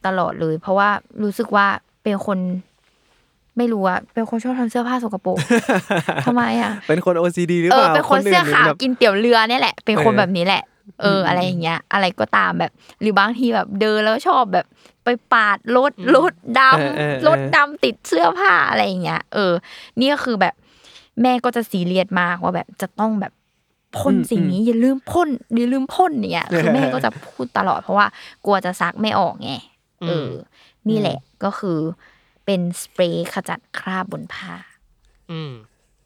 [0.06, 0.88] ตลอดเลย เพราะว่า
[1.22, 1.66] รู้สึกว่า
[2.02, 2.38] เป็นคน
[3.58, 5.38] ไม่รู้อะเป็นคนชอบทำเสื้อผ้าสกปรก
[6.26, 10.62] ทำไมอะเป็นคน OCD หรือเอเปอล่าเป็นคนเสื้อขาวแบบกินเตี๋ยวเรือเนี่ยแหละ เป็นคนเออแบบนี้แหละ
[11.02, 14.66] เอออมอะไรอย่างเงี้ย อะไรก็ตามแบบ หรือบางทีแบบเดินแล้วชอบแบบ
[15.04, 19.52] ไปปาดรถรถดเออเออำรถดำติดเสื้อผ้าอะไรอย่างเงี้ย เออ
[20.00, 20.54] นี่ก็คือแบบ
[21.22, 23.32] แม่ก็จะซีเรียสมากว่าแบบจะต้องแบบ
[23.98, 28.06] พ่นสิ่งนี้อย่าลืมพ่นอย่าลืมพ่นเนี่ยคือแม่ก็จะพูดตลอดเพราะว่า
[28.44, 29.52] กลัวจะซักไม่ออกไง
[30.08, 30.30] เออ
[30.88, 31.78] นี่แหละก็คือ
[32.44, 34.54] เป็นสเปรย์ขจัดคราบบนผ้า
[35.30, 35.52] อืม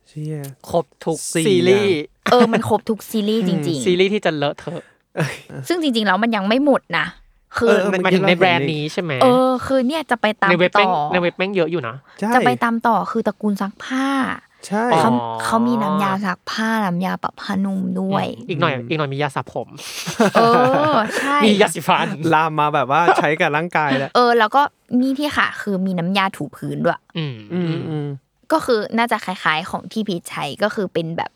[0.09, 0.39] เชี่ย
[0.71, 1.99] ครบทุกสี่ซีรีส์
[2.31, 7.07] เออมันครบทุกซีรีส์จริงซีรีส์ที่จะเลอะเทอะๆซึ่งจริง ๆ แล้วมันยังไม่หมดนะ
[7.57, 14.07] คือเออมันมาถึงในแบรนด์นี้ใช่ไหมเออคือเนี่ยจะไปตามในเว็บต่แม่งอในเว็บแม่งเยอะอยู่นะใช่จะไปตามต่อคือตระกูลซักผ้า
[14.67, 15.11] ใช่อ๋อเขา
[15.45, 19.69] เขามีน้ำยาซักผ้าน้ำยาปรับผ้านุ่มด้วย อีกหน่อย อีกหน่อยมียาสระผม
[20.37, 20.41] เอ
[20.93, 24.63] อใช่มียาสีฟันลามมาแบบว่าใช้กับร่างกายแล้วเออ แล้วก็
[25.01, 28.07] นี่ที่ค่ะ คือมีน้ำยาถูพื้นด้วย อืมอืมอืม
[28.53, 31.31] ก็คือน่าจะคล้ายๆของที่พีชใช้ก็คือเป็นแบบ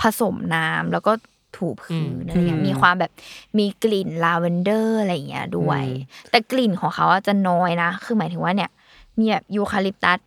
[0.00, 1.12] ผสมน้ำแล้วก็
[1.56, 3.12] ถูพื้นอะไรเงี้ยมีความแบบ
[3.58, 5.84] มีกลิ่นลาเวนเดอร์อะไรเงี้ยด้วย
[6.30, 8.70] แต่กลิ่นของเขาอะจะน้อยนะ คือหมายถึงว่าเนี่ย
[9.18, 10.18] มีแบบยูคาลิปตัส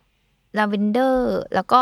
[0.58, 1.80] ลาเวนเดอร์ แล้วก็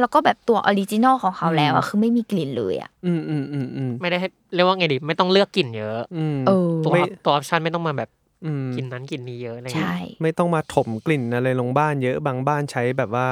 [0.00, 8.10] แล้วก็แบบตัว original ของเขาแล้วอะคือไม่มีกลิ่นเลยอะอืมอืมอืมอืมไม่ได้ให้เรียกว่าไงดีไม่ต้องเลือกกลิ่นเยอะอืมเออตัวไม่ตัว option ไม่ต้องมาแบบ
[8.44, 9.86] อืมกลิ่นนั้นกลิ่นนี้เยอะอะไรใช่เงี้
[10.18, 13.26] ยไม่ต้องมาถมกลิ่นอะไรลงบ้านเยอะบางบ้านใช้แบบว่า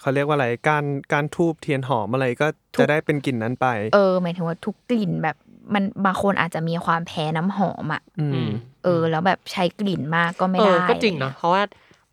[0.00, 2.46] เขาเรียกว่าอะไรการการทูบเทียนหอมอะไรก็
[2.78, 5.36] จะได้เป็นกลิ่นนั้นไป เออ หมายถึงว่าทุกกลิ่นแบบ
[5.74, 8.50] มันบางคนอาจจะมีความแพ้น้ำหอมอะอือืมม
[8.84, 11.62] เออ แล้วแบบใช้กลิ่นมากก็ไม่เอได้อก็จริงนะเพราะว่า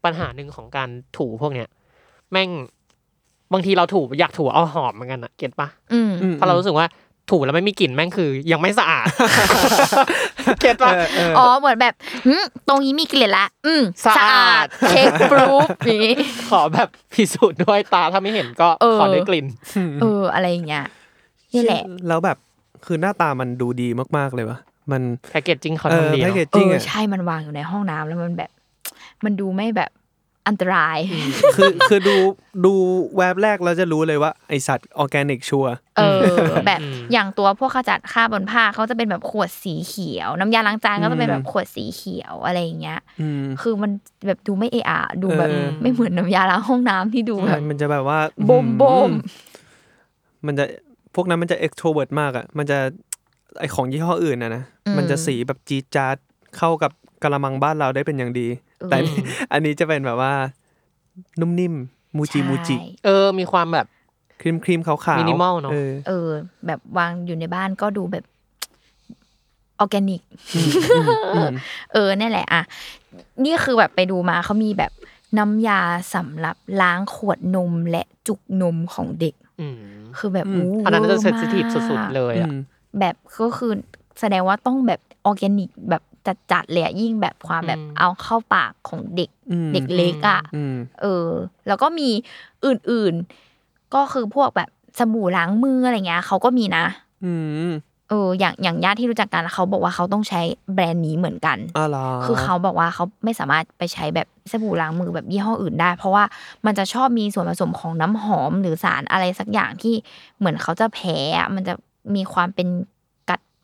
[0.03, 1.67] ปัญหาหนึ่งของการถูพวกเนี้ย
[2.31, 2.49] แม่ง
[3.53, 6.87] บางทีเราถูอยากถูเอาหอมเหมือนกันอะเก็ตปะอืมอืมเพราะเรารู้สึกว่า
[7.29, 9.05] ถูแล้วไม่มีกลิ่นแม่งคือยังไม่สะอาด
[10.61, 11.93] get ปะเอออ๋อเหมือนแบบ
[12.27, 12.35] หึ
[12.67, 16.07] ตรงนี้มีกลิ่นละ อืมสะอาด check proof นี้
[16.49, 19.45] ขอแบบพิสูจน์ด้วยตาถ้าไม่เห็นก็เออขอได้กลิ่น
[20.01, 20.85] เอออะไรอย่างเงี้ย
[21.53, 22.37] นี่แหละ แล้วแบบ
[22.85, 23.87] คือหน้าตามันดูดี
[24.17, 24.57] มากๆเลยวะ
[24.91, 28.51] มัน packaging เขาเออทำดีแพคเนาะเกจเอจิ้งออะใช่มันวางอยู่ในห้องน้ำแล้วมันแบบ
[29.23, 29.91] มันดูไม่แบบ
[30.47, 30.97] อันตราย
[31.55, 32.15] คือคือดู
[32.65, 32.73] ดู
[33.17, 36.23] แวบแรกเราจะรู้เลยว่า ไอสัตว์ออร์แกนิกชัวร์เออ
[36.67, 36.79] แบบ
[37.11, 43.91] อย่างตัวพวกขจัดคราบบนผ้าเขาจะเป็นแบบขวดสีเขียว น้ำยาล้างจานก็จะเป็นแบบขวดสีเขียวอะไรอย่างเงี้ยอืมคือมัน
[44.27, 49.11] แบบดูไม่เอะอะดูแบบเออไม่เหมือนน้ำยาล้างห้องน้ำที่ดูแบบมันจะแบบว่าบมบม
[50.45, 50.65] มันจะ
[51.15, 52.77] พวกนั้นมันจะ extrovert มากอะมันจะ
[53.59, 56.17] ไอของยี่ห้ออื่นนะนะอืมมันจะสีแบบจี๊ดจ๊าด
[56.57, 56.91] เข้ากับ
[57.23, 58.47] กะละมังบ้านเราได้เป็นอย่างดี
[58.89, 59.17] แต่อันนี้
[59.51, 60.33] อันนี้จะเป็นแบบว่า
[61.39, 61.73] นุ่มนิ่ม
[62.15, 63.87] Muji Muji ใช่เออ มีความแบบ
[64.41, 66.29] ครีมครีมขาวขาว Minimal เนอะเออเออ
[66.67, 68.25] แบบวางอยู่ในบ้านก็ดูแบบ
[69.79, 70.21] ออร์แกนิก
[71.93, 72.63] เออนั่นแหละ อะ
[73.43, 74.91] นี่คือแบบไปดูมาเขามีแบบ
[75.37, 75.81] น้ำยา
[76.15, 79.77] สำหรับล้างขวดนมและจุกนมของเด็กอืม
[80.17, 82.57] คือแบบอืมอู้อันนั้นจะ sensitive มากสุดๆเลยอะอืม
[82.99, 83.71] แบบก็คือ
[84.19, 86.03] แสดงว่าต้องแบบออร์แกนิกแบบ
[86.51, 91.29] จัดๆเลยอะยิ่งแบบความแบบอืมเอาเข้าปากของเด็กอืมเด็กเล็กอะอืมเออ
[91.67, 92.09] แล้วก็มี
[92.65, 96.85] อื่นๆ ก็คือพวกแบบสบู่ล้างมืออะไรเงี้ยเขาก็มีนะ
[97.25, 97.33] อื
[97.67, 97.69] ม
[98.09, 100.41] เอออย่างอย่างญาติที่รู้จักกันเขาบอกว่าเขาต้องใช้
[100.73, 106.23] แบรนด์นี้เหมือนกันอ๋อเหรอคือเขาบอกว่าเขาไม่สามารถไปใช้แบบสบู่ล้างมือแบบยี่ห้ออื่นได้ เพราะว่า
[106.65, 109.95] มันจะชอบมีส่วนผสมของน้ำหอมหรือสารอะไรสักอย่างที่
[110.37, 111.73] เหมือนเขาจะแพ้อะมันจะ
[112.15, 112.96] มีความเป็นกัด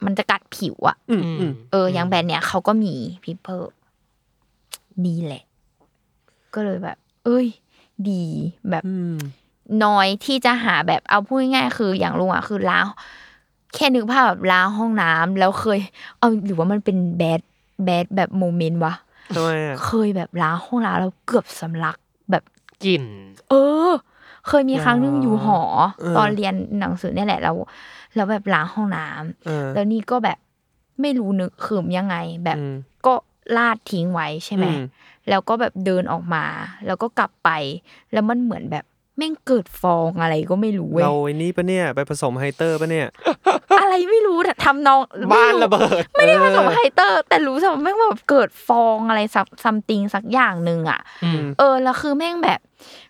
[0.05, 3.61] มันจะกัดผิวอะอืมอืมเออ อย่างแบรนด์เนี้ยเขาก็มีพิเพิล
[5.05, 5.43] ดีแหละ
[6.53, 7.47] ก็เลยแบบ เอ้ย
[8.09, 8.23] ดี
[8.69, 9.15] แบบอืม
[9.83, 12.85] น้อยที่จะหาแบบเอาพูดง่ายๆคืออย่างลุงอะคือล้าง
[13.73, 15.79] แค่นึกภาพแบบล้างห้องน้ำแล้วเคย
[16.17, 17.41] เอาหรือว่ามันเป็นแบด
[17.83, 18.93] แบดแบบโมเมนต์วะ
[19.35, 21.97] ทำไมอะเคยแบบล้างห้องน้ำแล้วเกือบสำลัก
[22.31, 22.43] แบบ
[22.83, 23.03] กลิ่น
[23.49, 23.53] เอ
[23.89, 23.91] อ
[24.47, 25.61] เคยมีครั้งหนึงอยู่หอ
[25.99, 27.55] เออตอนเรียนหนังสือเนี่ยแหละแล้ว
[28.15, 30.37] แล้วแบบล้างห้องน้ำเออแล้วนี่ก็แบบ
[31.01, 33.13] ไม่รู้นึกครึ้มยังไง แบบอืมก็
[33.57, 34.81] ราดทิ้งไว้ใช่ไหมอืม
[35.29, 36.45] แล้วก็แบบเดินออกมา
[36.85, 37.49] แล้วก็กลับไป
[38.13, 38.85] แล้วมันเหมือนแบบ
[39.17, 43.07] แม่งเกิดฟองอะไรก็ไม่รู้เว้ยเราไอ้นี่ปะเนี่ย ไปผสมไฮเตอร์ปะเนี่ย
[43.81, 44.99] อะไรไม่รู้แต่ทำนอง
[45.33, 52.59] บ้านไม่ระเบิด ไม่ได้ผสมไฮเตอร์ แต่รู้สึกว่าแม่งแบบเกิดฟองอะไรสัก something สักอย่างหนึ่งอะอืมเออแล้วคือแม่งแบบ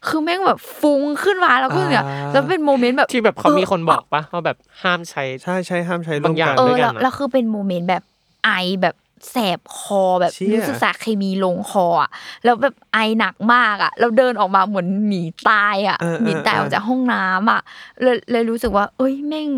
[0.07, 8.03] คือแม่งแบบฟุ้งขึ้นมาแล้วก็เนี่ยอ่าแล้วเป็นโมเมนต์แบบที่แบบเขามีคนบอกปะว่าแบบห้ามใช้ใช่ใช่ห้ามใช้ร่วบามงอย่างกันเออด้วยกันแล้วอะแล้วคือเป็นโมเมนต์แบบ
[8.45, 8.95] ไอแบบ
[9.31, 12.09] แสบคอแบบเชี่ยรู้สึกสารเคมีลงคออะ
[12.43, 17.61] แล้วแบบไอหนักมากอะแล้วเดินออกมาเหมือนหนีตายอะเออหนีตายเออออกจากห้องน้ำอะ
[18.01, 19.49] เลยเลยรู้สึกว่า เอ้ยแม่ง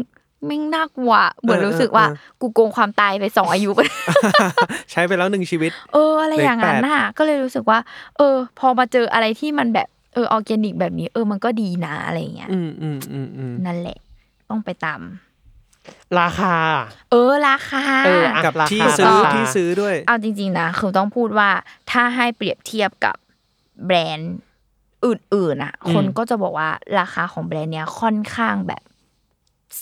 [0.46, 3.72] แม่งน่ากลัวเหมือนเออรู้สึกว่าเออกูโกงความตายไปสองอายุ
[4.92, 7.80] ใช้ไปแล้วหนึ่งชีวิต เออ อะไรอย่างนั้นเลขแปดน่ะ ก็เลยรู้สึกว่า
[8.18, 13.98] เออ พอมาเจออะไรที่มันแบบเออออร์แกนิกแบบนี้ เออมันก็ดีนะอะไรอย่างเงี้ยอืมอืมอืมอืมนั่นแหละ
[14.50, 15.00] ต้องไปตาม
[16.20, 16.56] ราคา
[17.12, 21.50] เออราคาเอออะกับราคาที่ซื้อราคาที่ซื้อด้วย เอาจริง ๆ นะคือต้องพูดว่า
[21.92, 23.16] ถ้าให้เปรียบเทียบกับ
[23.86, 24.34] แบรนด์
[25.06, 26.70] อื่นๆอะ คนก็จะบอกว่า
[27.00, 28.84] ราคาของแบรนด์เนี้ยค่อนข้างแบบ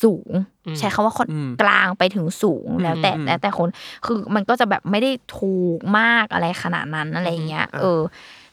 [0.04, 0.32] สูง
[0.68, 3.70] อืมใช้คำว่าค่อนอืมกลางไปถึงสูงแล้วแต่อืมแล้วแต่คน
[4.06, 8.02] คือมันก็จะแบบไม่ได้ถูกมากอะไรขนาดนั้นอะไรเงี้ยอ่าเออ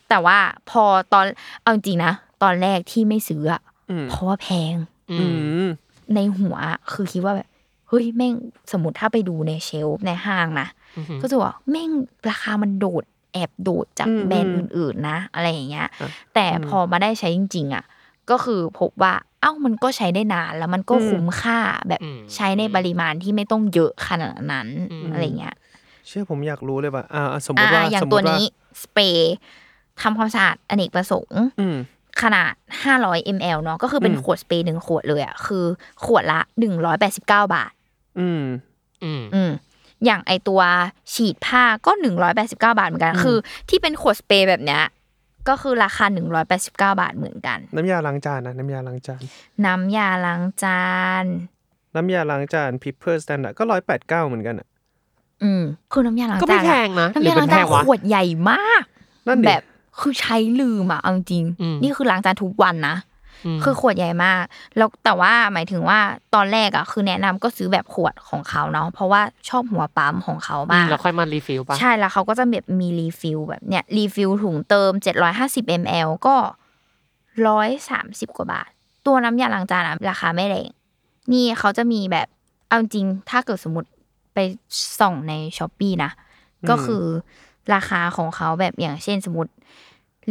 [0.08, 0.38] แต่ว่า
[0.70, 1.24] พอตอน
[1.62, 4.74] เอาจริงๆนะตอนแรกที่ไม่ซื้ออะอืมเพราะว่าแพง
[5.10, 5.68] อือืมม
[6.14, 7.48] ในหัวอะคือคิดว่าแบบ
[7.88, 8.34] เฮ้ยแม่ง
[8.72, 11.90] สมมติถ้าไปดูในเชลฟ์ในห้างนะอืมก็จะว่าแม่ง
[12.28, 17.84] ราคามันโดดแอบโดดจากอืมแบรนด์อืมอื่นๆนะ อะไรอย่างเงี้ยอะแต่อืมพอมาได้ใช้จริงๆอะ
[18.30, 25.54] ก็คือพบว่าเอ้ามันก็ใช้ได้นานแล้วมันก็อืมคุ้มค่าแบบอืมใช้ในปริมาณที่ไม่ต้องเยอะขนาดนั้นอืมอะไรเงี้ย
[26.06, 28.42] เชื่อผมอยากรู้เลยว่าอ่า สมมติอ่าว่าอย่างสมมตัวติว่านี้
[28.82, 29.34] สเปรย์
[30.02, 31.76] ทำความสะอาดอเนกประสงค์อืม
[32.22, 32.52] ขนาด
[32.94, 35.64] 500 ml เนาะก็คือเป็นอืมขวดสเปรย์หนึ่งขวดเลยอะคือ
[36.04, 36.40] ขวดละ
[36.96, 37.72] 189 บาท
[38.20, 38.42] อืม
[39.04, 39.50] อืมอืม
[40.04, 40.60] อย่างไอตัว
[41.14, 43.36] ฉีดผ้าก็หนึ่งร้อยแปดสิบเก้าบาทเหมือนกันอืมคือ
[43.68, 44.82] ที่เป็นขวดสเปรย์แบบเนี้ย
[45.48, 49.20] ก็คือราคาหนึ่งร้อยแปดสิบเก้าบาทเหมือนกัน น้ำยาล้างจานนะน้ำยาล้างจาน
[49.64, 50.84] น้ำยาล้างจา
[51.22, 51.24] น
[51.94, 54.68] น้ำยาล้างจาน Pipper Standard ก็ร้อยแปดเก้าเหมือนกันอะ
[55.42, 58.82] อืมคือก็ไม่แพงนะหรือเป็นแพงวะน้ำยาล้างจานอะน้ำยาอเป็ล้างจานขวดใหญ่มาก
[59.28, 59.62] นั่นดิแบบ
[59.98, 64.42] คือใช้ลืมอะเอาจริงอืมนี่คือล้างจานทุกวันนะคือขวดใหญ่มาก
[64.76, 65.98] แล้วแต่ว่าหมายถึงว่า
[66.34, 74.90] ตอนแรกอะคือแนะนำก็ซื้อแบบขวดของเขาเนาะเพราะว่าชอบหัวปั๊มของเขามากแล้วค่อยมา refill ป่ะใช่แล้วเขาก็จะแบบมี refill แบบเนี้ย refill ถุงเติม
[75.36, 76.36] 750 ml ก็
[77.46, 78.70] ร้อยสามสิบกว่าบาท
[79.06, 80.68] ตัวน้ำยาล้างจานอะราคาไม่แรง
[81.32, 82.28] นี่เขาจะมีแบบ
[82.68, 83.88] เอาจริงถ้าเกิดสมมติ
[84.34, 84.38] ไป
[85.00, 86.10] ส่องในช้อปปีนะ
[86.68, 87.04] ก็คือ
[87.74, 89.52] ราคาของเขาแบบอย่างเช่นสมมติ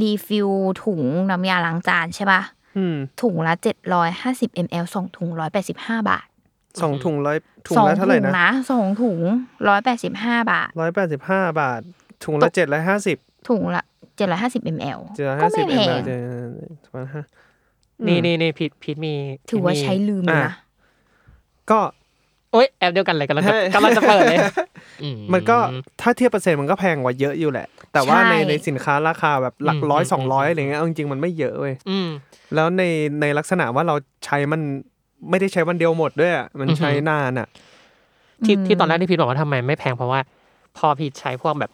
[0.01, 0.49] รีฟิล
[0.83, 2.41] ถุงน้ำยาล้างจานใช่ปะ
[2.77, 6.27] อืมถุงละเจ็ดร้อยห้าสิบ ml สองถุงร้อยแปดสิบห้าบาท
[6.81, 9.19] สองถุงร้อยถุงสองละเท่าไหร่ถุงนะนะสองถุง
[9.69, 11.81] ร้อยแปดสิบห้าบาทร้อยแปดสิบห้าบาท
[12.23, 13.17] ถุงละเจ็ดร้อยห้าสิบ
[13.49, 13.83] ถุงละ
[14.17, 16.19] เจ็ดร้อยห้าสิบ ml เจ็ดร้อยก็ห้าสิไม่บแพมงเจ็ด
[16.83, 17.23] ประมาณห้า
[18.07, 19.13] นี่นี่นี่พีทพีทมี
[19.49, 20.55] ถือว่าพีทมีใช้ลืมเลยนะ
[21.71, 21.79] ก็
[22.51, 24.39] โอ๊ยแอปเดียวกันเลยกำลังจะเฮ้ยกำลังจะเปิดเลย
[25.33, 25.57] มันก็
[26.01, 32.09] ถ้าเทียบเปอร์เซ็นต์มันก็แพงกว่าเยอะอยู่แหละ แต่ว่าในในสินค้าราคาแบบหลักร้อยสองร้อยอะไรเงี้ยเอาจริงๆมันไม่เยอะเว้ยอืม
[32.55, 32.83] แล้วใน
[33.21, 34.61] ในลักษณะว่าเราใช้มัน
[35.29, 37.47] ไม่ได้ใช้วันเดียวหมดด้วยอะมันใช้นานอะ
[38.45, 40.19] ที่อืมที่ตอนแรกที่พีทบอกว่าทำไมไม่แพงเพราะว่า
[40.77, 41.71] พอพีทใช้พวกแบบ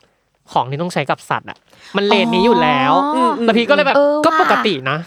[0.51, 1.57] ของที่ต้องใช้กับสัตว์อะ
[1.95, 4.97] มันเลนนี้อยู่แล้วอ๋อแล้วพีทก็เลยแบบเออก็ว่ะปกตินะ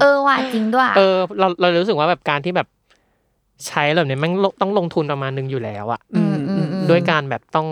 [0.00, 2.66] เออว่ะจริงด้วย เออเราเรารู้สึกว่าแบบการที่แบบ
[3.68, 7.68] ใช้แบบนี้แมันต้องลงทุนประมาณนึงอยู่แล้วอะอืมอืมอืมด้วยการแบบต้อง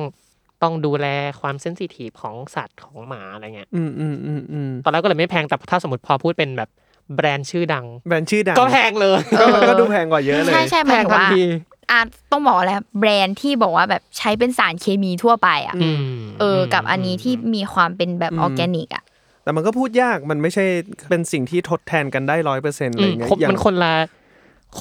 [0.63, 1.07] ต้องดูแล
[1.41, 6.71] ความเซนซิทีฟของสัตว์ของหมาอะไรเงี้ยอืมอืมอืมอืมตอนแรกก็เลยไม่แพงแต่ถ้าสมมติพอพูดเป็นแบบ
[7.17, 11.43] แบรนด์ชื่อดัง แบรนด์ชื่อดัง ก็แพงเลย ก็มันก็ดูแพงกว่าเยอะเลย ใช่ใช่หแพมายงถึงทันว่าที
[11.91, 12.01] อะ
[12.31, 16.03] ต้องบอกแล้วแบรนด์ที่บอกว่าแบบใช้เป็นสารเคมีทั่วไปอะอืม
[16.41, 19.05] เออ กับอันนี้ที่มีความเป็นแบบอืมออร์แกนิกอะ
[19.43, 20.65] แต่มันก็พูดยากมันไม่ใช่
[21.09, 23.95] เป็นสิ่งที่ทดแทนกันได้ร้อยเปอร์เซ็นต์อะไรอืมเงี้ยคนอย่างมันคนละ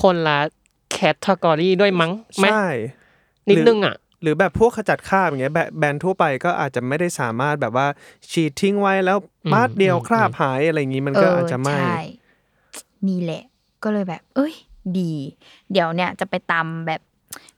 [0.01, 0.37] คนละ
[0.91, 2.65] category ด้วยมั้งไหมใช่
[3.49, 7.87] นิดนึงอะ หรือแบบพวกขจัดคราบอย่างเงี้ยแบบแบรนด์ทั่วไปก็อาจจะไม่ได้สามารถแบบว่า
[8.31, 11.99] ฉีดทิ้งไว้แล้วอืมมาดเดียวอืมคราบหายอะไรอย่างงี้มันก็อาจจะไม่ใช่
[13.07, 13.43] นี่แหละ
[13.83, 14.53] ก็เลยแบบ เอ้ย
[14.99, 15.13] ดี
[15.71, 17.01] เดี๋ยวเนี่ยจะไปตำแบบ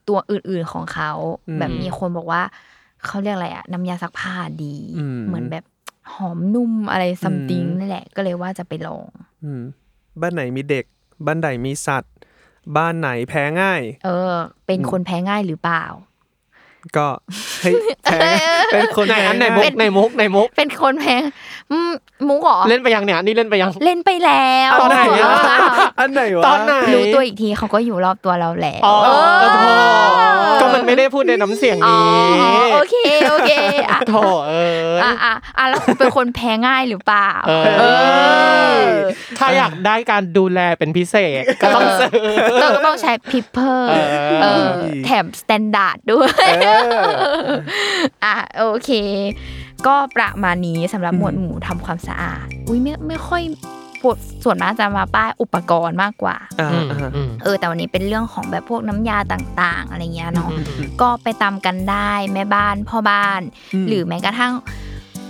[0.07, 1.11] ตัวอื่นๆของเขา
[1.47, 2.41] อืมแบบมีคนบอกว่า
[3.05, 5.63] เขาเรียกอะไรอะน้ำยาซักผ้าดีอืมเหมือนแบบ
[6.13, 9.07] หอมนุ่มอะไรซัมติงอืมนั่นแหละ ก็เลยว่าจะไปลอง
[9.43, 9.61] อืม
[10.21, 10.85] บ้านไหนมีเด็ก
[11.25, 12.13] บ้านไหนมีสัตว์
[12.77, 14.33] บ้านไหนแพ้ง่าย เออ
[14.67, 15.83] เป็นคนแพ้ง่ายหรือเปล่า
[16.97, 17.07] ก็
[17.61, 18.39] เฮ้ยแพ้ง่าย
[18.71, 21.15] เป็นคนไหนแพ้อันไหนง่ายมุกไหนมุกไหนมุก เป็นคนแพ้
[21.71, 21.91] อืม
[22.29, 25.29] มุกเหรอเล่นไปยังเนี่ยนี่เล่นไปยัง เล่นไปแล้วตอนไหนอะ
[25.99, 29.09] อันไหนวะตอนไหนรู้ตัวอีกทีเขาก็อยู่รอบตัวเราแหละอ๋อเอ
[29.45, 29.65] อโถ
[30.61, 32.95] ก็มันไม่ได้พูดในน้ำเสียงอ๋อนี้โอเค
[33.29, 33.51] โอเค
[33.89, 34.15] อะโถ
[34.49, 34.55] เอ
[34.87, 37.83] ออะอะอะแล้วคุณเป็นคนแพ้ง่ายหรือเปล่าเออเอ
[38.77, 38.83] อ
[39.37, 42.11] ถ้าอยากได้การดูแลเป็นพิเศษก็ต้องซื้อ
[42.63, 44.07] ต้องต้องใช้ Pipper เออ
[44.41, 44.67] เออ
[45.05, 46.29] แถม Standard ด้วย
[46.72, 47.09] เออ
[48.23, 48.91] อะโอเค
[49.87, 53.41] ก็ประมาณนี้สำหรับหมวดหมู่ทำความสะอาด อุ้ยไม่ไม่ค่อย
[54.01, 63.41] พวกส่วนมากจะมาป้ายอุปกรณ์มากกว่าอ่าอืมอ่าอืมเออแต่วันนี้เป็นเรื่องของแบบพวกน้ำยาต่าง ๆ อะไรเงี้ยเนาะอืมอืมก็ไปตามกันได้แม่บ้านพ่อบ้าน
[63.73, 64.53] อืมหรือแม้กระทั่ง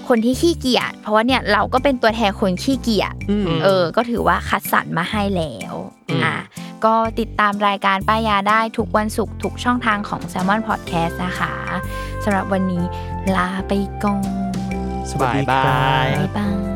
[0.07, 5.73] คนที่ขี้เกียจเพราะว่าเนี่ยเราก็เป็นตัวแทนคนขี้เกียจอืมเออ ก็ถือว่าคัดสรรมาให้แล้ว
[6.09, 6.37] อืมอะ
[6.85, 11.53] ก็ติดตามรายการป้ายาได้ทุกวันศุกร์ทุกช่องทางของ s ซ l m o n Podcast นะคะ
[12.23, 12.83] สำหรับวันนี้
[13.35, 13.73] ลาไป
[14.03, 14.17] ก่อ
[14.49, 14.53] น
[15.09, 16.72] สวัสดีครับบ๊ายบายบ๊ายบาย